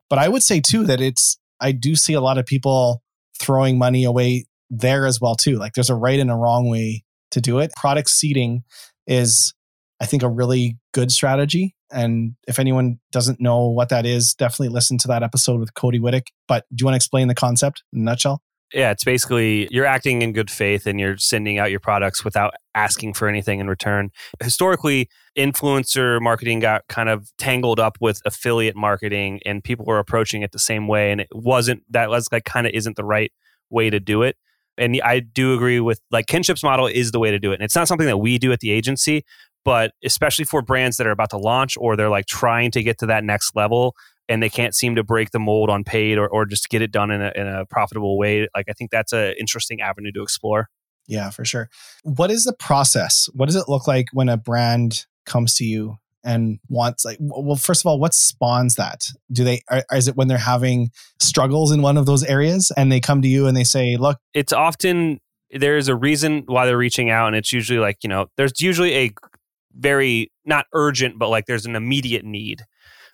[0.08, 3.02] But I would say too that it's I do see a lot of people
[3.38, 5.56] throwing money away there as well too.
[5.56, 7.72] Like there's a right and a wrong way to do it.
[7.76, 8.62] Product seeding
[9.06, 9.54] is
[10.00, 11.74] I think a really good strategy.
[11.90, 16.00] And if anyone doesn't know what that is, definitely listen to that episode with Cody
[16.00, 16.28] Wittick.
[16.48, 18.42] But do you want to explain the concept in a nutshell?
[18.74, 22.54] Yeah, it's basically you're acting in good faith and you're sending out your products without
[22.74, 24.10] asking for anything in return.
[24.42, 30.42] Historically, influencer marketing got kind of tangled up with affiliate marketing and people were approaching
[30.42, 33.32] it the same way and it wasn't that was like kind of isn't the right
[33.70, 34.36] way to do it.
[34.76, 37.54] And I do agree with like Kynship's model is the way to do it.
[37.54, 39.24] And it's not something that we do at the agency,
[39.64, 42.98] but especially for brands that are about to launch or they're like trying to get
[42.98, 43.94] to that next level
[44.28, 46.90] and they can't seem to break the mold on paid or, or just get it
[46.90, 50.22] done in a, in a profitable way like i think that's an interesting avenue to
[50.22, 50.68] explore
[51.08, 51.68] Yeah, for sure.
[52.02, 53.28] What is the process?
[53.32, 57.56] What does it look like when a brand comes to you and wants like well
[57.56, 61.70] first of all what spawns that do they are, is it when they're having struggles
[61.70, 64.52] in one of those areas and they come to you and they say look it's
[64.52, 68.60] often there's a reason why they're reaching out and it's usually like you know there's
[68.60, 69.12] usually a
[69.72, 72.62] very not urgent but like there's an immediate need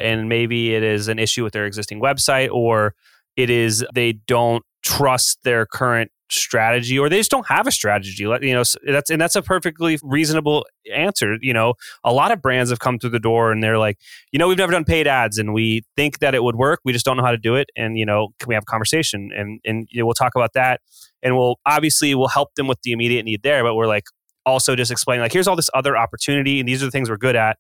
[0.01, 2.95] and maybe it is an issue with their existing website or
[3.37, 8.23] it is they don't trust their current strategy or they just don't have a strategy.
[8.23, 11.37] You know that's and that's a perfectly reasonable answer.
[11.41, 11.75] You know
[12.05, 13.99] a lot of brands have come through the door and they're like
[14.33, 16.81] you know we've never done paid ads and we think that it would work.
[16.85, 17.69] We just don't know how to do it.
[17.77, 19.31] And you know can we have a conversation?
[19.37, 20.81] And and you know, we'll talk about that.
[21.23, 24.05] And we'll obviously we'll help them with the immediate need there but we're like
[24.45, 27.17] also just explaining like here's all this other opportunity and these are the things we're
[27.17, 27.59] good at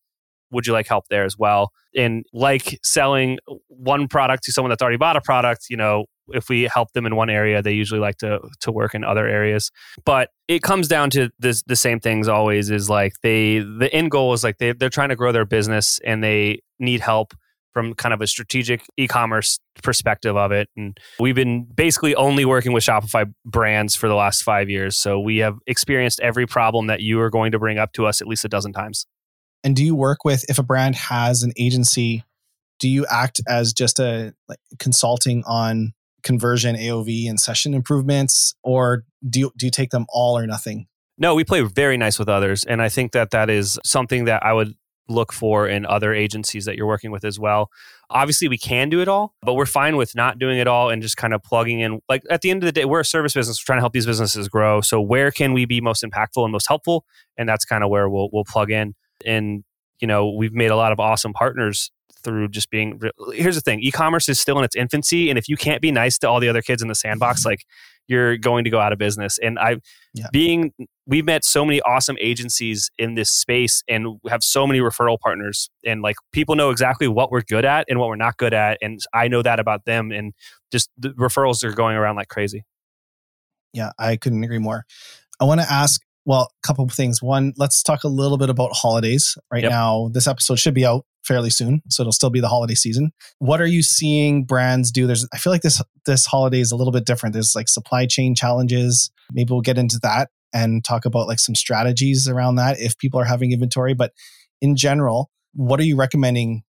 [0.53, 1.73] would you like help there as well?
[1.97, 3.38] And like selling
[3.69, 7.05] one product to someone that's already bought a product you know if we help them
[7.05, 9.71] in one area they usually like to to work in other areas.
[10.05, 14.11] But it comes down to this the same things always is like they the end
[14.11, 17.35] goal is like they, they're trying to grow their business and they need help
[17.73, 20.69] from kind of a strategic e-commerce perspective of it.
[20.77, 24.97] And we've been basically only working with shopify brands for the last five years.
[24.97, 28.21] So we have experienced every problem that you are going to bring up to us
[28.21, 29.07] at least a dozen times
[29.64, 32.25] and do you work with if a brand has an agency
[32.79, 39.05] do you act as just a like consulting on conversion aov and session improvements or
[39.29, 40.87] do you, do you take them all or nothing
[41.18, 42.64] No, we play very nice with others.
[42.64, 44.75] And I think that that is something that I would
[45.09, 47.70] look for in other agencies that you're working with as well.
[48.11, 51.03] Obviously, we can do it all, but we're fine with not doing it all and
[51.03, 52.01] just kind of plugging in.
[52.09, 53.61] Like at the end of the day, we're a service business.
[53.61, 54.81] We're trying to help these businesses grow.
[54.81, 57.05] So where can we be most impactful and most helpful?
[57.37, 58.94] And that's kind of where we'll we'll plug in.
[59.27, 59.65] And
[60.01, 61.91] you know, we've made a lot of awesome partners
[62.25, 63.01] through just being.
[63.33, 66.19] Here's the thing: e-commerce is still in its infancy, and if you can't be nice
[66.19, 67.51] to all the other kids in the sandbox, mm-hmm.
[67.51, 67.65] like
[68.09, 69.39] you're going to go out of business.
[69.39, 69.77] And I,
[70.13, 70.27] Yeah.
[70.33, 70.73] being
[71.07, 75.71] we've met so many awesome agencies in this space and have so many referral partners
[75.85, 78.79] and like people know exactly what we're good at and what we're not good at
[78.81, 80.33] and i know that about them and
[80.71, 82.65] just the referrals are going around like crazy
[83.73, 84.85] Yeah, I couldn't agree more.
[85.41, 87.23] I want to ask, well, a couple of things.
[87.23, 89.37] One, let's talk a little bit about holidays.
[89.51, 89.71] Right Yep.
[89.71, 93.13] now, this episode should be out fairly soon, so it'll still be the holiday season.
[93.39, 95.07] What are you seeing brands do?
[95.07, 97.33] There's I feel like this this holiday is a little bit different.
[97.33, 99.11] There's like supply chain challenges.
[99.33, 103.19] Maybe we'll get into that and talk about like some strategies around that if people
[103.21, 104.13] are having inventory, but
[104.61, 106.63] in general, what are you recommending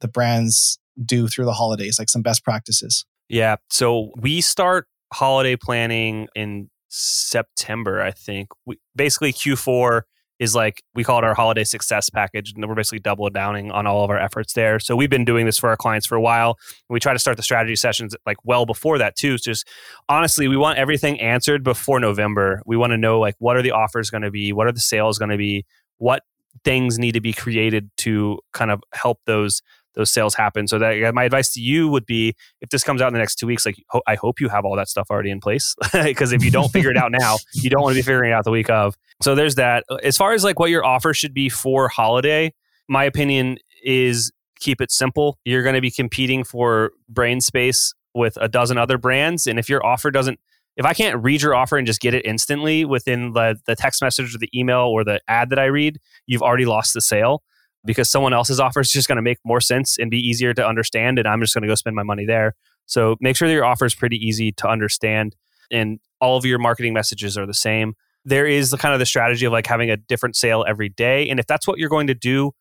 [0.00, 3.04] the brands do through the holidays, like some best practices?
[3.32, 8.48] yeah so we start holiday planning in september i think.
[8.66, 10.02] We, basically q4
[10.40, 13.86] is like we call it our holiday success package and we're basically double downing on
[13.86, 14.80] all of our efforts there.
[14.80, 16.58] So we've been doing this for our clients for a while.
[16.88, 19.34] We try to start the strategy sessions like well before that too.
[19.34, 19.68] It's just
[20.08, 22.62] honestly we want everything answered before november.
[22.64, 24.52] We want to know like what are the offers going to be?
[24.54, 25.66] What are the sales going to be?
[25.98, 26.22] What
[26.64, 29.60] things need to be created to kind of help those
[29.94, 30.66] those sales happen.
[30.66, 33.36] So that my advice to you would be if this comes out in the next
[33.36, 35.74] two weeks like ho- i hope you have all that stuff already in place.
[36.10, 38.34] Because if you don't figure it out now you don't want to be figuring it
[38.34, 38.96] out the week of.
[39.22, 39.84] So there's that.
[39.88, 42.52] Uh, as far as like what your offer should be for holiday
[42.88, 45.38] my opinion is keep it simple.
[45.44, 49.68] You're going to be competing for brain space with a dozen other brands and if
[49.68, 50.38] your offer doesn't
[50.76, 54.02] if i can't read your offer and just get it instantly within the, the text
[54.02, 57.42] message or the email or the ad that i read you've already lost the sale
[57.84, 60.66] because someone else's offer is just going to make more sense and be easier to
[60.66, 62.54] understand and i'm just going to go spend my money there.
[62.86, 65.36] So make sure that your offer is pretty easy to understand
[65.70, 67.94] and all of your marketing messages are the same.
[68.24, 71.28] There is the kind of the strategy of like having a different sale every day
[71.28, 72.52] and if that's what you're going to do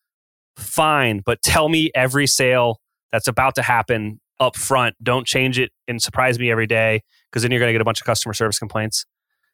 [0.57, 5.71] fine but tell me every sale that's about to happen up front don't change it
[5.87, 8.33] and surprise me every day because then you're going to get a bunch of customer
[8.33, 9.05] service complaints.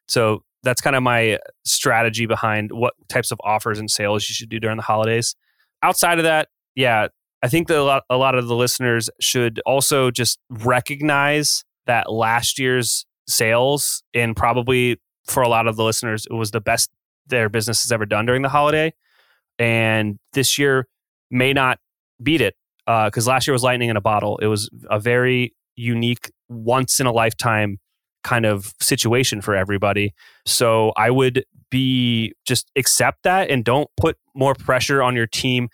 [0.08, 4.48] So that's kind of my strategy behind what types of offers and sales you should
[4.48, 5.34] do during the holidays
[5.82, 7.08] outside of that yeah
[7.42, 12.10] i think that a lot, a lot of the listeners should also just recognize that
[12.10, 14.96] last year's sales and probably
[15.26, 16.90] for a lot of the listeners it was the best
[17.28, 18.92] their business has ever done during the holiday.
[19.58, 20.86] And this year
[21.30, 21.78] may not
[22.22, 22.54] beat it
[22.86, 24.38] uh, because last year was lightning in a bottle.
[24.38, 27.78] It was a very unique once in a lifetime
[28.26, 30.12] kind of situation for everybody
[30.44, 35.68] so i would be just accept that and don't put more pressure on your team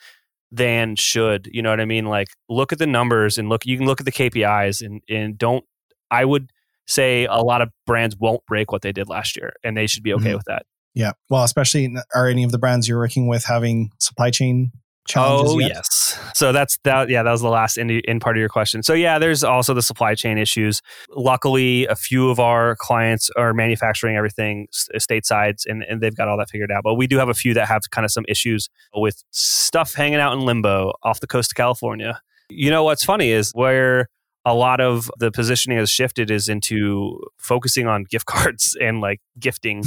[0.51, 3.79] than should you know what i mean like look at the numbers and look you
[3.79, 5.65] can look at the kpis and and don't
[6.11, 6.51] i would
[6.87, 10.03] say a lot of brands won't break what they did last year and they should
[10.03, 10.37] be okay Mhm.
[10.37, 11.13] with that Yeah.
[11.31, 14.73] Well, especially are any of the brands you're working with having supply chain
[15.07, 15.55] challenges?
[15.55, 15.71] Oh yet?
[15.75, 16.19] yes.
[16.35, 17.09] So that's that.
[17.09, 18.83] Yeah, that was the last in, in part of your question.
[18.83, 20.81] So yeah, there's also the supply chain issues.
[21.11, 26.39] Luckily, a few of our clients are manufacturing everything stateside, and, and they've got all
[26.39, 26.83] that figured out.
[26.85, 30.21] But we do have a few that have kind of some issues with stuff hanging
[30.21, 32.21] out in limbo off the coast of California.
[32.49, 34.09] You know what's funny is where
[34.45, 39.21] a lot of the positioning has shifted is into focusing on gift cards and like
[39.39, 39.85] gifting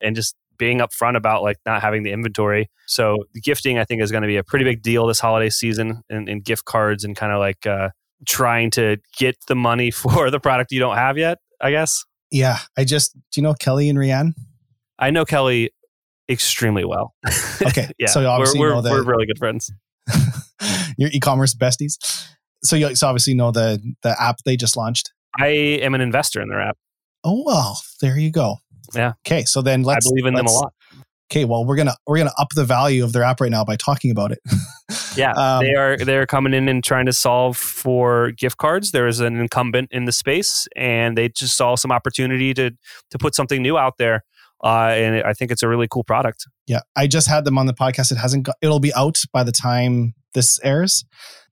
[0.00, 2.68] and just being upfront about like not having the inventory.
[2.86, 6.02] So gifting, I think, is going to be a pretty big deal this holiday season,
[6.08, 7.90] in, and gift cards, and kind of like uh,
[8.26, 11.38] trying to get the money for the product you don't have yet.
[11.60, 12.58] I guess Yeah.
[12.76, 14.34] I just, do you know Kelly and Rianne?
[14.98, 15.70] I know Kelly
[16.28, 17.14] extremely well.
[17.66, 17.90] Okay.
[17.98, 19.72] yeah, So obviously we're, we're, know that we're really good friends.
[20.98, 21.96] your e-commerce besties.
[22.62, 25.12] So you so obviously know the the app they just launched.
[25.38, 26.76] I am an investor in their app.
[27.24, 28.56] Oh well, there you go.
[28.94, 29.12] Yeah.
[29.26, 30.72] Okay, so then let's I believe in them a lot.
[31.30, 33.76] Okay, well we're gonna we're gonna up the value of their app right now by
[33.76, 34.38] talking about it.
[35.16, 38.92] Yeah, Um, they are they're coming in and trying to solve for gift cards.
[38.92, 42.70] There is an incumbent in the space, and they just saw some opportunity to
[43.10, 44.24] to put something new out there.
[44.62, 46.46] Uh, and I think it's a really cool product.
[46.66, 48.10] Yeah, I just had them on the podcast.
[48.10, 48.56] It hasn't got.
[48.62, 51.04] It'll be out by the time this airs.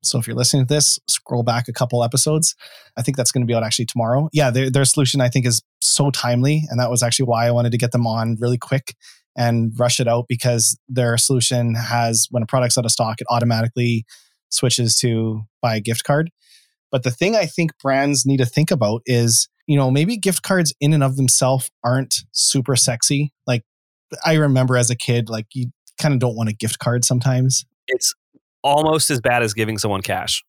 [0.03, 2.55] So if you're listening to this, scroll back a couple episodes.
[2.97, 4.29] I think that's going to be out actually tomorrow.
[4.33, 7.51] Yeah, their their solution I think is so timely, and that was actually why I
[7.51, 8.95] wanted to get them on really quick
[9.37, 13.27] and rush it out because their solution has when a product's out of stock, it
[13.31, 14.05] automatically
[14.49, 16.31] switches to buy a gift card.
[16.95, 20.45] But the thing I think brands need to think about is, you know, maybe gift
[20.45, 23.33] cards in and of themselves aren't super sexy.
[23.49, 23.65] Like
[24.25, 27.65] I remember as a kid, like you kind of don't want a gift card sometimes.
[27.89, 28.15] It's
[28.63, 30.45] almost as bad as giving someone cash.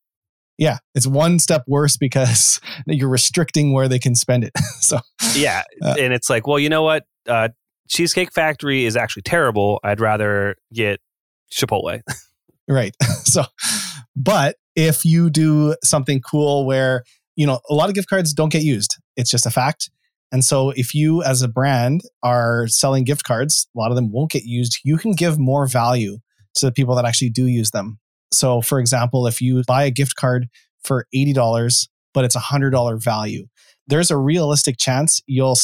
[0.60, 4.52] Yeah, it's one step worse because you're restricting where they can spend it.
[4.82, 5.00] so
[5.34, 7.06] Yeah, Uh, and it's like, well, you know what?
[7.28, 7.50] Uh,
[7.89, 9.80] Cheesecake Factory is actually terrible.
[9.84, 11.00] I'd rather get
[11.52, 12.02] Chipotle.
[12.68, 12.96] right.
[13.24, 13.46] so,
[14.16, 17.04] but if you do something cool where
[17.36, 19.90] you know a lot of gift cards don't get used, it's just a fact.
[20.32, 24.12] And so, if you as a brand are selling gift cards, a lot of them
[24.12, 24.80] won't get used.
[24.84, 26.18] You can give more value
[26.56, 28.00] to the people that actually do use them.
[28.32, 30.48] So, for example, if you buy a gift card
[30.84, 33.48] for $80, but it's a $100 value,
[33.88, 35.58] there's a realistic chance you'll,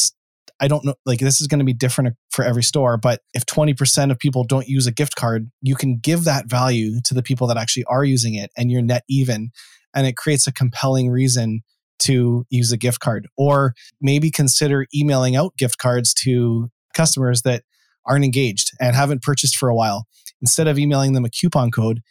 [0.61, 3.45] I don't know, like this is going to be different for every store, but if
[3.47, 7.23] 20% of people don't use a gift card, you can give that value to the
[7.23, 9.49] people that actually are using it and you're net even.
[9.95, 11.61] And it creates a compelling reason
[11.99, 13.27] to use a gift card.
[13.37, 17.63] Or maybe consider emailing out gift cards to customers that
[18.05, 20.05] aren't engaged and haven't purchased for a while.
[20.41, 22.01] Instead of emailing them a coupon code,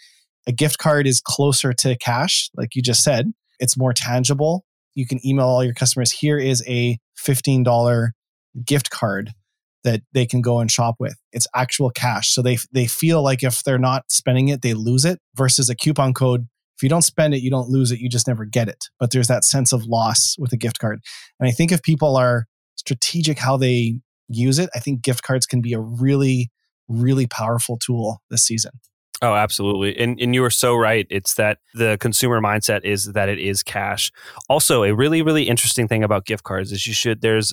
[0.46, 3.32] a gift card is closer to cash, like you just said.
[3.60, 4.64] It's more tangible.
[4.94, 8.10] You can email all your customers here is a $15
[8.64, 9.30] gift card
[9.84, 11.16] that they can go and shop with.
[11.32, 12.34] It's actual cash.
[12.34, 15.74] So they they feel like if they're not spending it, they lose it versus a
[15.74, 16.48] coupon code.
[16.76, 18.86] If you don't spend it, you don't lose it, you just never get it.
[18.98, 21.00] But there's that sense of loss with a gift card.
[21.38, 22.46] And I think if people are
[22.76, 26.50] strategic how they use it, I think gift cards can be a really
[26.88, 28.72] really powerful tool this season.
[29.22, 29.98] Oh, absolutely.
[29.98, 31.06] And and you are so right.
[31.10, 34.10] It's that the consumer mindset is that it is cash.
[34.48, 37.52] Also, a really really interesting thing about gift cards is you should there's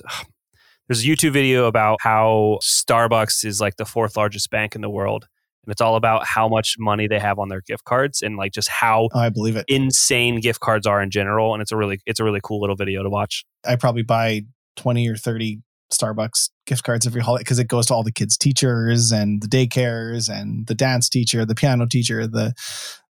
[0.88, 4.90] there's a YouTube video about how Starbucks is like the fourth largest bank in the
[4.90, 5.26] world.
[5.64, 8.52] And it's all about how much money they have on their gift cards and like
[8.52, 9.66] just how I believe it.
[9.68, 11.52] insane gift cards are in general.
[11.52, 13.44] And it's a really it's a really cool little video to watch.
[13.66, 14.42] I probably buy
[14.76, 15.60] 20 or 30
[15.92, 19.46] Starbucks gift cards every holiday because it goes to all the kids' teachers and the
[19.46, 22.54] daycares and the dance teacher, the piano teacher, the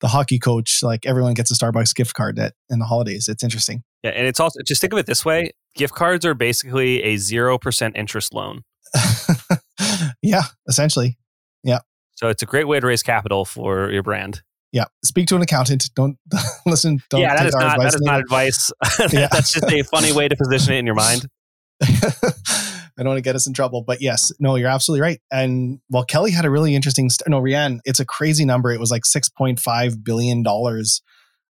[0.02, 0.82] the hockey coach.
[0.84, 3.28] Like everyone gets a Starbucks gift card at in the holidays.
[3.28, 3.84] It's interesting.
[4.04, 7.18] Yeah, and it's also just think of it this way: gift cards are basically a
[7.18, 8.64] zero percent interest loan.
[10.22, 11.18] yeah, essentially.
[11.64, 11.80] Yeah.
[12.16, 14.42] So it's a great way to raise capital for your brand.
[14.72, 14.86] Yeah.
[15.04, 15.90] Speak to an accountant.
[15.96, 16.18] Don't
[16.66, 17.02] listen.
[17.10, 18.02] Don't yeah, that is not that advice.
[18.02, 18.72] not advice.
[19.14, 19.28] Yeah.
[19.32, 21.28] That's just a funny way to position it in your mind.
[21.82, 25.20] I don't want to get us in trouble, but yes, no, you're absolutely right.
[25.30, 27.10] And well, Kelly had a really interesting.
[27.10, 28.72] St- no, Rianne, it's a crazy number.
[28.72, 31.02] It was like six point five billion dollars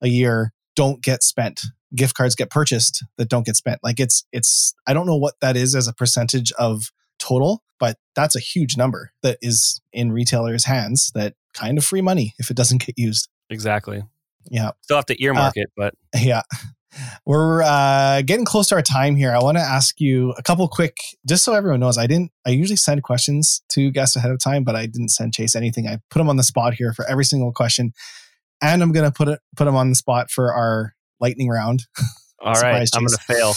[0.01, 1.61] a year don't get spent.
[1.96, 3.80] Gift cards get purchased that don't get spent.
[3.84, 4.74] Like it's it's.
[4.88, 8.78] I don't know what that is as a percentage of total, but that's a huge
[8.78, 11.12] number that is in retailers' hands.
[11.16, 13.30] That kind of free money if it doesn't get used.
[13.50, 14.04] Exactly.
[14.50, 14.72] Yeah.
[14.82, 16.42] Still have to earmark it, but Yeah.
[17.26, 19.32] We're uh, getting close to our time here.
[19.32, 21.98] I want to ask you a couple quick, just so everyone knows.
[21.98, 22.32] I didn't.
[22.46, 25.88] I usually send questions to guests ahead of time, but I didn't send Chase anything.
[25.88, 27.94] I put him on the spot here for every single question,
[28.62, 31.86] and I'm gonna put it put him on the spot for our lightning round.
[32.39, 33.53] all right, I'm gonna fail.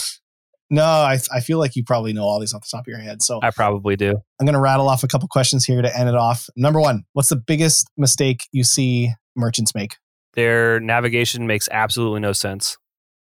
[0.69, 2.97] No, I, I feel like you probably know all these off the top of your
[2.97, 3.21] head.
[3.21, 4.15] So I probably do.
[4.39, 6.49] I'm going to rattle off a couple questions here to end it off.
[6.55, 9.97] Number one, what's the biggest mistake you see merchants make?
[10.33, 12.77] Their navigation makes absolutely no sense.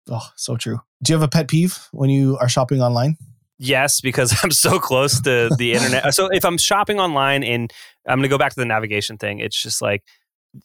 [0.10, 0.80] Oh, so true.
[1.04, 3.18] Do you have a pet peeve when you are shopping online?
[3.58, 6.14] Yes, because I'm so close to the internet.
[6.14, 7.72] So if I'm shopping online and
[8.08, 10.04] I'm going to go back to the navigation thing, it's just like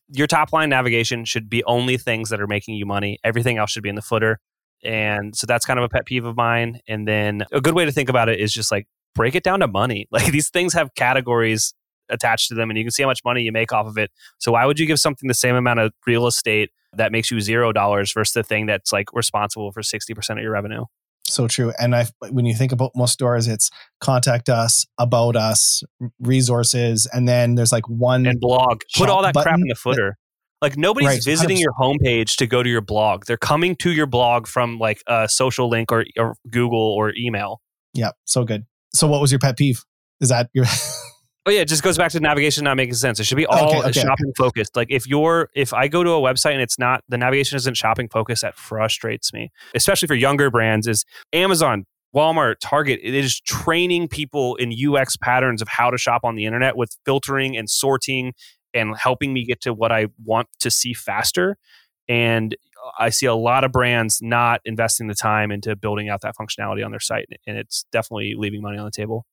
[0.08, 3.18] your top line navigation should be only things that are making you money.
[3.24, 4.40] Everything else should be in the footer.
[4.84, 6.80] And so that's kind of a pet peeve of mine.
[6.88, 9.60] And then a good way to think about it is just like break it down
[9.60, 10.06] to money.
[10.12, 11.74] Like these things have categories
[12.08, 14.10] attached to them and you can see how much money you make off of it.
[14.38, 17.40] So why would you give something the same amount of real estate that makes you
[17.40, 20.84] zero dollars versus the thing that's like responsible for 60% of your revenue?
[21.28, 21.72] So true.
[21.78, 23.68] And I, when you think about most stores, it's
[24.00, 25.82] contact us, about us,
[26.20, 28.82] resources, and then there's like one and blog.
[28.96, 30.16] Put all that crap in the footer.
[30.62, 31.60] Like nobody's Right, visiting 100%.
[31.60, 33.26] your homepage to go to your blog.
[33.26, 37.60] They're coming to your blog from like a social link or, or Google or email.
[37.92, 38.64] Yeah, so good.
[38.94, 39.84] So what was your pet peeve?
[40.20, 40.64] Is that your
[41.46, 43.20] Oh yeah, it just goes back to navigation not making sense.
[43.20, 44.74] It should be oh, all Okay, okay, shopping focused.
[44.74, 47.76] Like if you're if I go to a website and it's not the navigation isn't
[47.76, 49.52] shopping focused, that frustrates me.
[49.72, 51.84] Especially for younger brands, is Amazon,
[52.14, 52.98] Walmart, Target.
[53.00, 56.96] It is training people in UX patterns of how to shop on the internet with
[57.04, 58.32] filtering and sorting
[58.74, 61.58] and helping me get to what I want to see faster.
[62.08, 62.56] And
[62.98, 66.84] I see a lot of brands not investing the time into building out that functionality
[66.84, 69.26] on their site, and it's definitely leaving money on the table.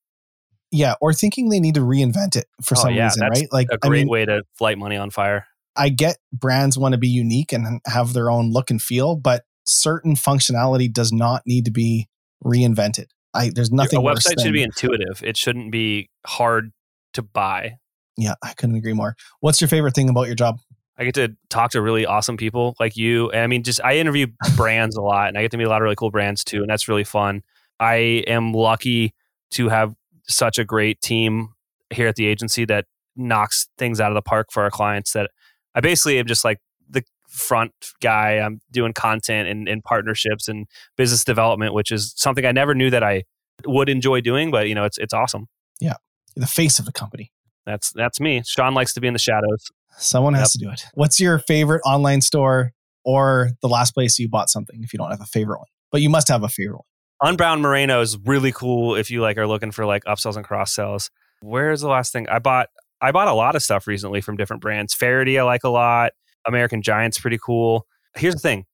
[0.74, 3.48] Yeah, or thinking they need to reinvent it for Oh, some yeah, reason, right?
[3.52, 5.46] Like a great mean, way to light money on fire.
[5.76, 9.44] I get brands want to be unique and have their own look and feel, but
[9.66, 12.10] certain functionality does not need to be
[12.44, 13.06] reinvented.
[13.34, 15.24] I there's nothing a website than, should be intuitive.
[15.24, 16.72] It shouldn't be hard
[17.14, 17.78] to buy.
[18.18, 19.16] Yeah, I couldn't agree more.
[19.40, 20.60] What's your favorite thing about your job?
[20.98, 23.32] I get to talk to really awesome people like you.
[23.32, 25.70] And I mean, just I interview brands a lot and I get to meet a
[25.70, 26.62] lot of really cool brands too.
[26.62, 27.44] And that's really fun.
[27.80, 27.96] I
[28.28, 29.16] am lucky
[29.52, 29.96] to have
[30.28, 31.50] such a great team
[31.90, 35.30] here at the agency that knocks things out of the park for our clients that
[35.76, 36.60] I basically am just like
[36.90, 37.72] the front
[38.02, 38.34] guy.
[38.34, 40.68] I'm doing content and, and partnerships and
[40.98, 43.24] business development, which is something I never knew that I
[43.66, 45.48] would enjoy doing, but you know, it's it's awesome.
[45.80, 45.96] Yeah.
[46.36, 47.32] The face of the company.
[47.66, 48.42] That's that's me.
[48.46, 49.68] Sean likes to be in the shadows.
[49.98, 50.60] Someone has Yep.
[50.60, 50.86] to do it.
[50.96, 52.72] What's your favorite online store
[53.06, 55.68] or the last place you bought something if you don't have a favorite one?
[55.92, 56.86] But you must have a favorite one.
[57.26, 60.74] Unbound Merino is really cool if you like are looking for like upsells and cross
[60.74, 61.10] sells.
[61.42, 62.68] Where's the last thing I bought?
[63.00, 64.94] I bought a lot of stuff recently from different brands.
[64.94, 66.12] Faraday I like a lot.
[66.46, 67.88] American Giant's pretty cool.
[68.18, 68.66] Here's the thing.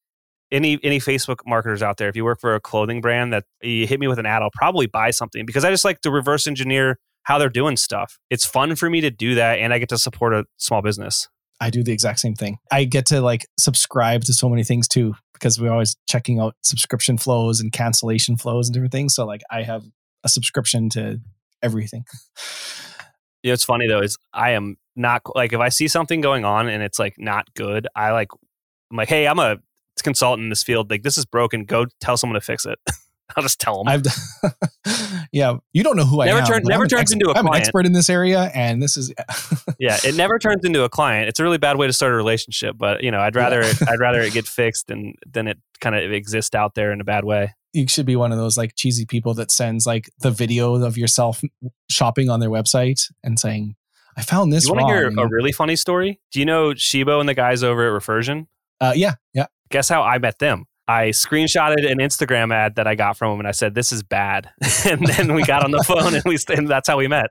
[0.51, 3.85] Any any Facebook marketers out there, if you work for a clothing brand that you
[3.85, 6.47] hit me with an ad, I'll probably buy something because I just like to reverse
[6.47, 8.17] engineer how they're doing stuff.
[8.31, 11.29] It's fun for me to do that and I get to support a small business.
[11.59, 12.57] I do the exact same thing.
[12.71, 16.55] I get to like subscribe to so many things too because we're always checking out
[16.63, 19.15] subscription flows and cancellation flows and different things.
[19.15, 19.83] So like I have
[20.23, 21.19] a subscription to
[21.61, 22.05] everything.
[23.43, 26.67] Yeah, it's funny though is I am not like if I see something going on
[26.67, 28.29] and it's like not good, I like
[28.91, 29.57] I'm like, hey, I'm a
[30.03, 30.89] consultant in this field.
[30.89, 31.65] Like this is broken.
[31.65, 32.79] Go tell someone to fix it.
[33.35, 33.87] I'll just tell them.
[33.87, 34.03] I've
[35.31, 36.47] yeah, you don't know who Never I am.
[36.47, 37.61] turn- never I'm an turns into a I'm an client.
[37.65, 39.13] expert in this area, and this is
[39.79, 41.29] yeah, it never turns into a client.
[41.29, 42.75] It's a really bad way to start a relationship.
[42.77, 45.95] But you know, I'd rather it, I'd rather it get fixed and then it kind
[45.95, 47.53] of exist out there in a bad way.
[47.73, 50.97] you should be one of those like cheesy people that sends like the video of
[50.97, 51.41] yourself
[51.89, 53.75] shopping on their website and saying,
[54.17, 56.19] "I found this." you want to hear a really funny story?
[56.31, 58.47] Do you know Shibo and the guys over at Refersion?
[58.81, 59.45] uh, yeah, yeah.
[59.71, 60.65] Guess how I met them?
[60.89, 64.01] I screenshotted an Instagram ad that I got from him, and I said, "This is
[64.01, 64.49] bad."
[64.85, 67.27] and then we got on the phone, and we and that's how we met.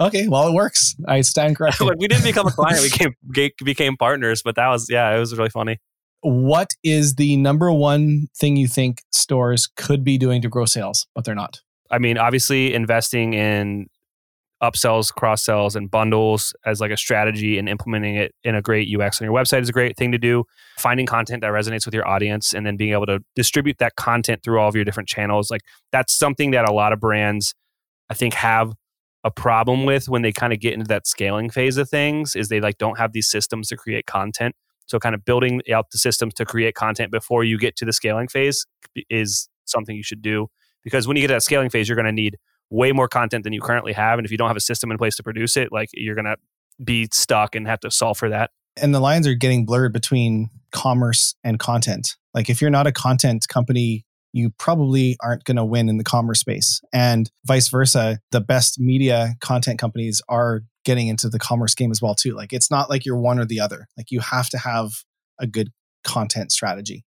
[0.00, 0.94] Okay, well, it works.
[1.06, 1.86] I stand corrected.
[1.98, 4.40] we didn't become a client; we became ga- became partners.
[4.42, 5.78] But that was yeah, it was really funny.
[6.22, 11.06] what is the number one thing you think stores could be doing to grow sales,
[11.14, 11.60] but they're not?
[11.90, 13.88] I mean, obviously, investing in
[14.62, 18.88] upsells, cross sells, and bundles as like a strategy and implementing it in a great
[18.94, 20.44] UX on your website is a great thing to do.
[20.78, 24.42] Finding content that resonates with your audience and then being able to distribute that content
[24.42, 25.50] through all of your different channels.
[25.50, 27.54] Like that's something that a lot of brands,
[28.08, 28.72] I think, have
[29.24, 32.48] a problem with when they kind of get into that scaling phase of things is
[32.48, 34.54] they like don't have these systems to create content.
[34.86, 37.92] So kind of building out the systems to create content before you get to the
[37.92, 38.66] scaling phase
[39.08, 40.48] is something you should do
[40.82, 42.36] because when you get to that scaling phase, you're going to need
[42.72, 44.18] way more content than you currently have.
[44.18, 46.24] And if you don't have a system in place to produce it, like you're going
[46.24, 46.36] to
[46.82, 48.50] be stuck and have to solve for that.
[48.80, 52.16] And the lines are getting blurred between commerce and content.
[52.32, 56.04] Like if you're not a content company, you probably aren't going to win in the
[56.04, 56.80] commerce space.
[56.94, 62.00] And vice versa, the best media content companies are getting into the commerce game as
[62.00, 62.34] well too.
[62.34, 63.86] Like it's not like you're one or the other.
[63.98, 64.90] Like you have to have
[65.38, 65.68] a good
[66.02, 67.04] content strategy.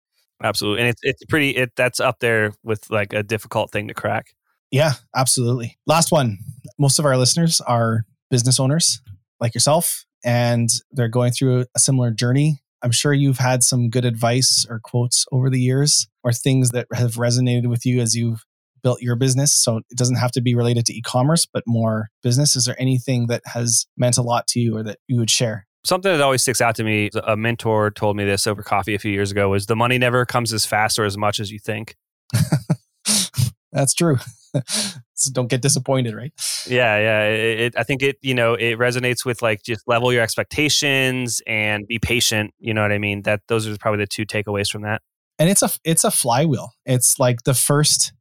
[0.42, 1.50] Absolutely, and it's it's pretty.
[1.50, 4.28] It that's up there with like a difficult thing to crack.
[4.72, 5.78] Yeah, absolutely.
[5.88, 6.38] Last one.
[6.78, 9.02] Most of our listeners are business owners
[9.40, 12.62] like yourself, and they're going through a similar journey.
[12.82, 16.88] I'm sure you've had some good advice or quotes over the years or things that
[16.94, 18.46] have resonated with you as you've
[18.82, 19.54] built your business.
[19.54, 22.56] So it doesn't have to be related to e commerce, but more business.
[22.56, 25.66] Is there anything that has meant a lot to you or that you would share?
[25.84, 29.00] Something that always sticks out to me, a mentor told me this over coffee a
[29.00, 31.60] few years ago, was the money never comes as fast or as much as you
[31.60, 31.96] think.
[33.72, 34.18] That's true.
[35.14, 36.34] so don't get disappointed, right?
[36.68, 37.24] Yeah, yeah.
[37.28, 41.42] It, it, I think it, you know, it resonates with like just level your expectations
[41.48, 42.54] and be patient.
[42.60, 43.24] You know what I mean?
[43.24, 45.02] That those are probably the two takeaways from that.
[45.38, 46.74] And it's a it's a flywheel.
[46.86, 48.14] It's like the first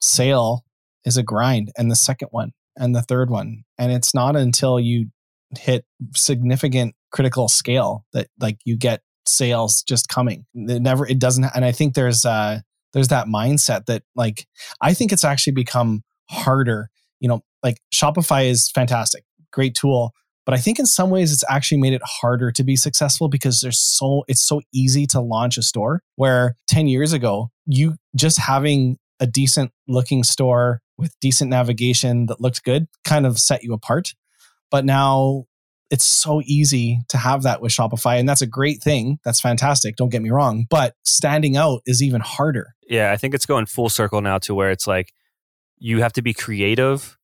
[0.00, 0.64] sale
[1.04, 4.78] is a grind, and the second one, and the third one, and it's not until
[4.78, 5.06] you
[5.58, 10.46] hit significant critical scale that like you get sales just coming.
[10.54, 12.60] It never it doesn't, and I think there's uh
[12.92, 14.46] there's that mindset that like
[14.80, 16.90] I think it's actually become harder.
[17.20, 20.12] You know, like Shopify is fantastic, great tool,
[20.44, 23.60] but I think in some ways it's actually made it harder to be successful because
[23.60, 28.38] there's so it's so easy to launch a store where 10 years ago you just
[28.38, 33.72] having a decent looking store with decent navigation that looked good kind of set you
[33.72, 34.14] apart.
[34.70, 35.44] But now
[35.92, 38.18] it's so easy to have that with Shopify.
[38.18, 39.18] And that's a great thing.
[39.26, 39.96] That's fantastic.
[39.96, 40.64] Don't get me wrong.
[40.70, 42.74] But standing out is even harder.
[42.88, 45.12] Yeah, I think it's going full circle now to where it's like
[45.76, 47.18] you have to be creative.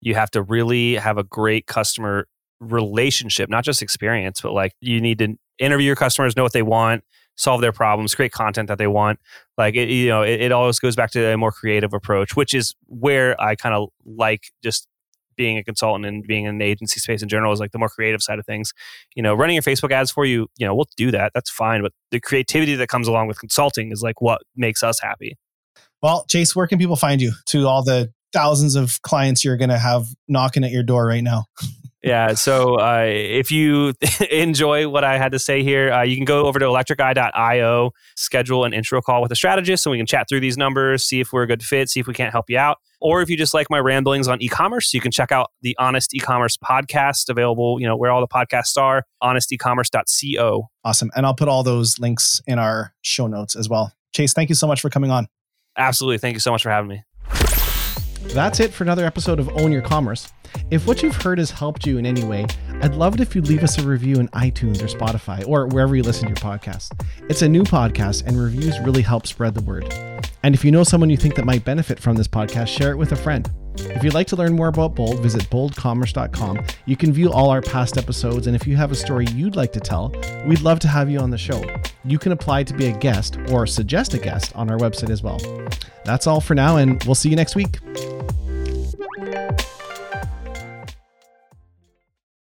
[0.00, 2.28] You have to really have a great customer
[2.60, 6.62] relationship, not just experience, but like you need to interview your customers, know what they
[6.62, 7.02] want,
[7.36, 9.18] solve their problems, create content that they want.
[9.58, 12.54] Like it, you know, it, it always goes back to a more creative approach, which
[12.54, 14.86] is where I kind of like just
[15.36, 17.88] being a consultant and being in the agency space in general is like the more
[17.88, 18.72] creative side of things.
[19.14, 21.32] You know, running your Facebook ads for you, you know, we'll do that.
[21.34, 21.82] That's fine.
[21.82, 25.36] But the creativity that comes along with consulting is like what makes us happy.
[26.02, 29.70] Well, Chase, where can people find you to all the thousands of clients you're going
[29.70, 31.46] to have knocking at your door right now?
[32.02, 32.34] yeah.
[32.34, 33.94] So uh, if you
[34.30, 38.64] enjoy what I had to say here, uh, you can go over to electriceye.io, schedule
[38.64, 41.32] an intro call with a strategist so we can chat through these numbers, see if
[41.32, 42.78] we're a good fit, see if we can't help you out.
[43.00, 46.14] Or if you just like my ramblings on e-commerce, you can check out the Honest
[46.14, 50.68] E-commerce podcast available, you know, where all the podcasts are, honestecommerce.co.
[50.84, 51.10] Awesome.
[51.16, 53.92] And I'll put all those links in our show notes as well.
[54.14, 55.26] Chase, thank you so much for coming on.
[55.76, 56.18] Absolutely.
[56.18, 57.02] Thank you so much for having me.
[58.28, 60.32] That's it for another episode of Own Your Commerce.
[60.70, 62.46] If what you've heard has helped you in any way,
[62.80, 65.94] I'd love it if you'd leave us a review in iTunes or Spotify or wherever
[65.94, 66.92] you listen to your podcast.
[67.28, 69.92] It's a new podcast, and reviews really help spread the word.
[70.42, 72.96] And if you know someone you think that might benefit from this podcast, share it
[72.96, 73.50] with a friend.
[73.76, 76.64] If you'd like to learn more about Bold, visit boldcommerce.com.
[76.86, 79.72] You can view all our past episodes, and if you have a story you'd like
[79.72, 80.14] to tell,
[80.46, 81.62] we'd love to have you on the show.
[82.04, 85.22] You can apply to be a guest or suggest a guest on our website as
[85.22, 85.40] well.
[86.04, 87.78] That's all for now, and we'll see you next week.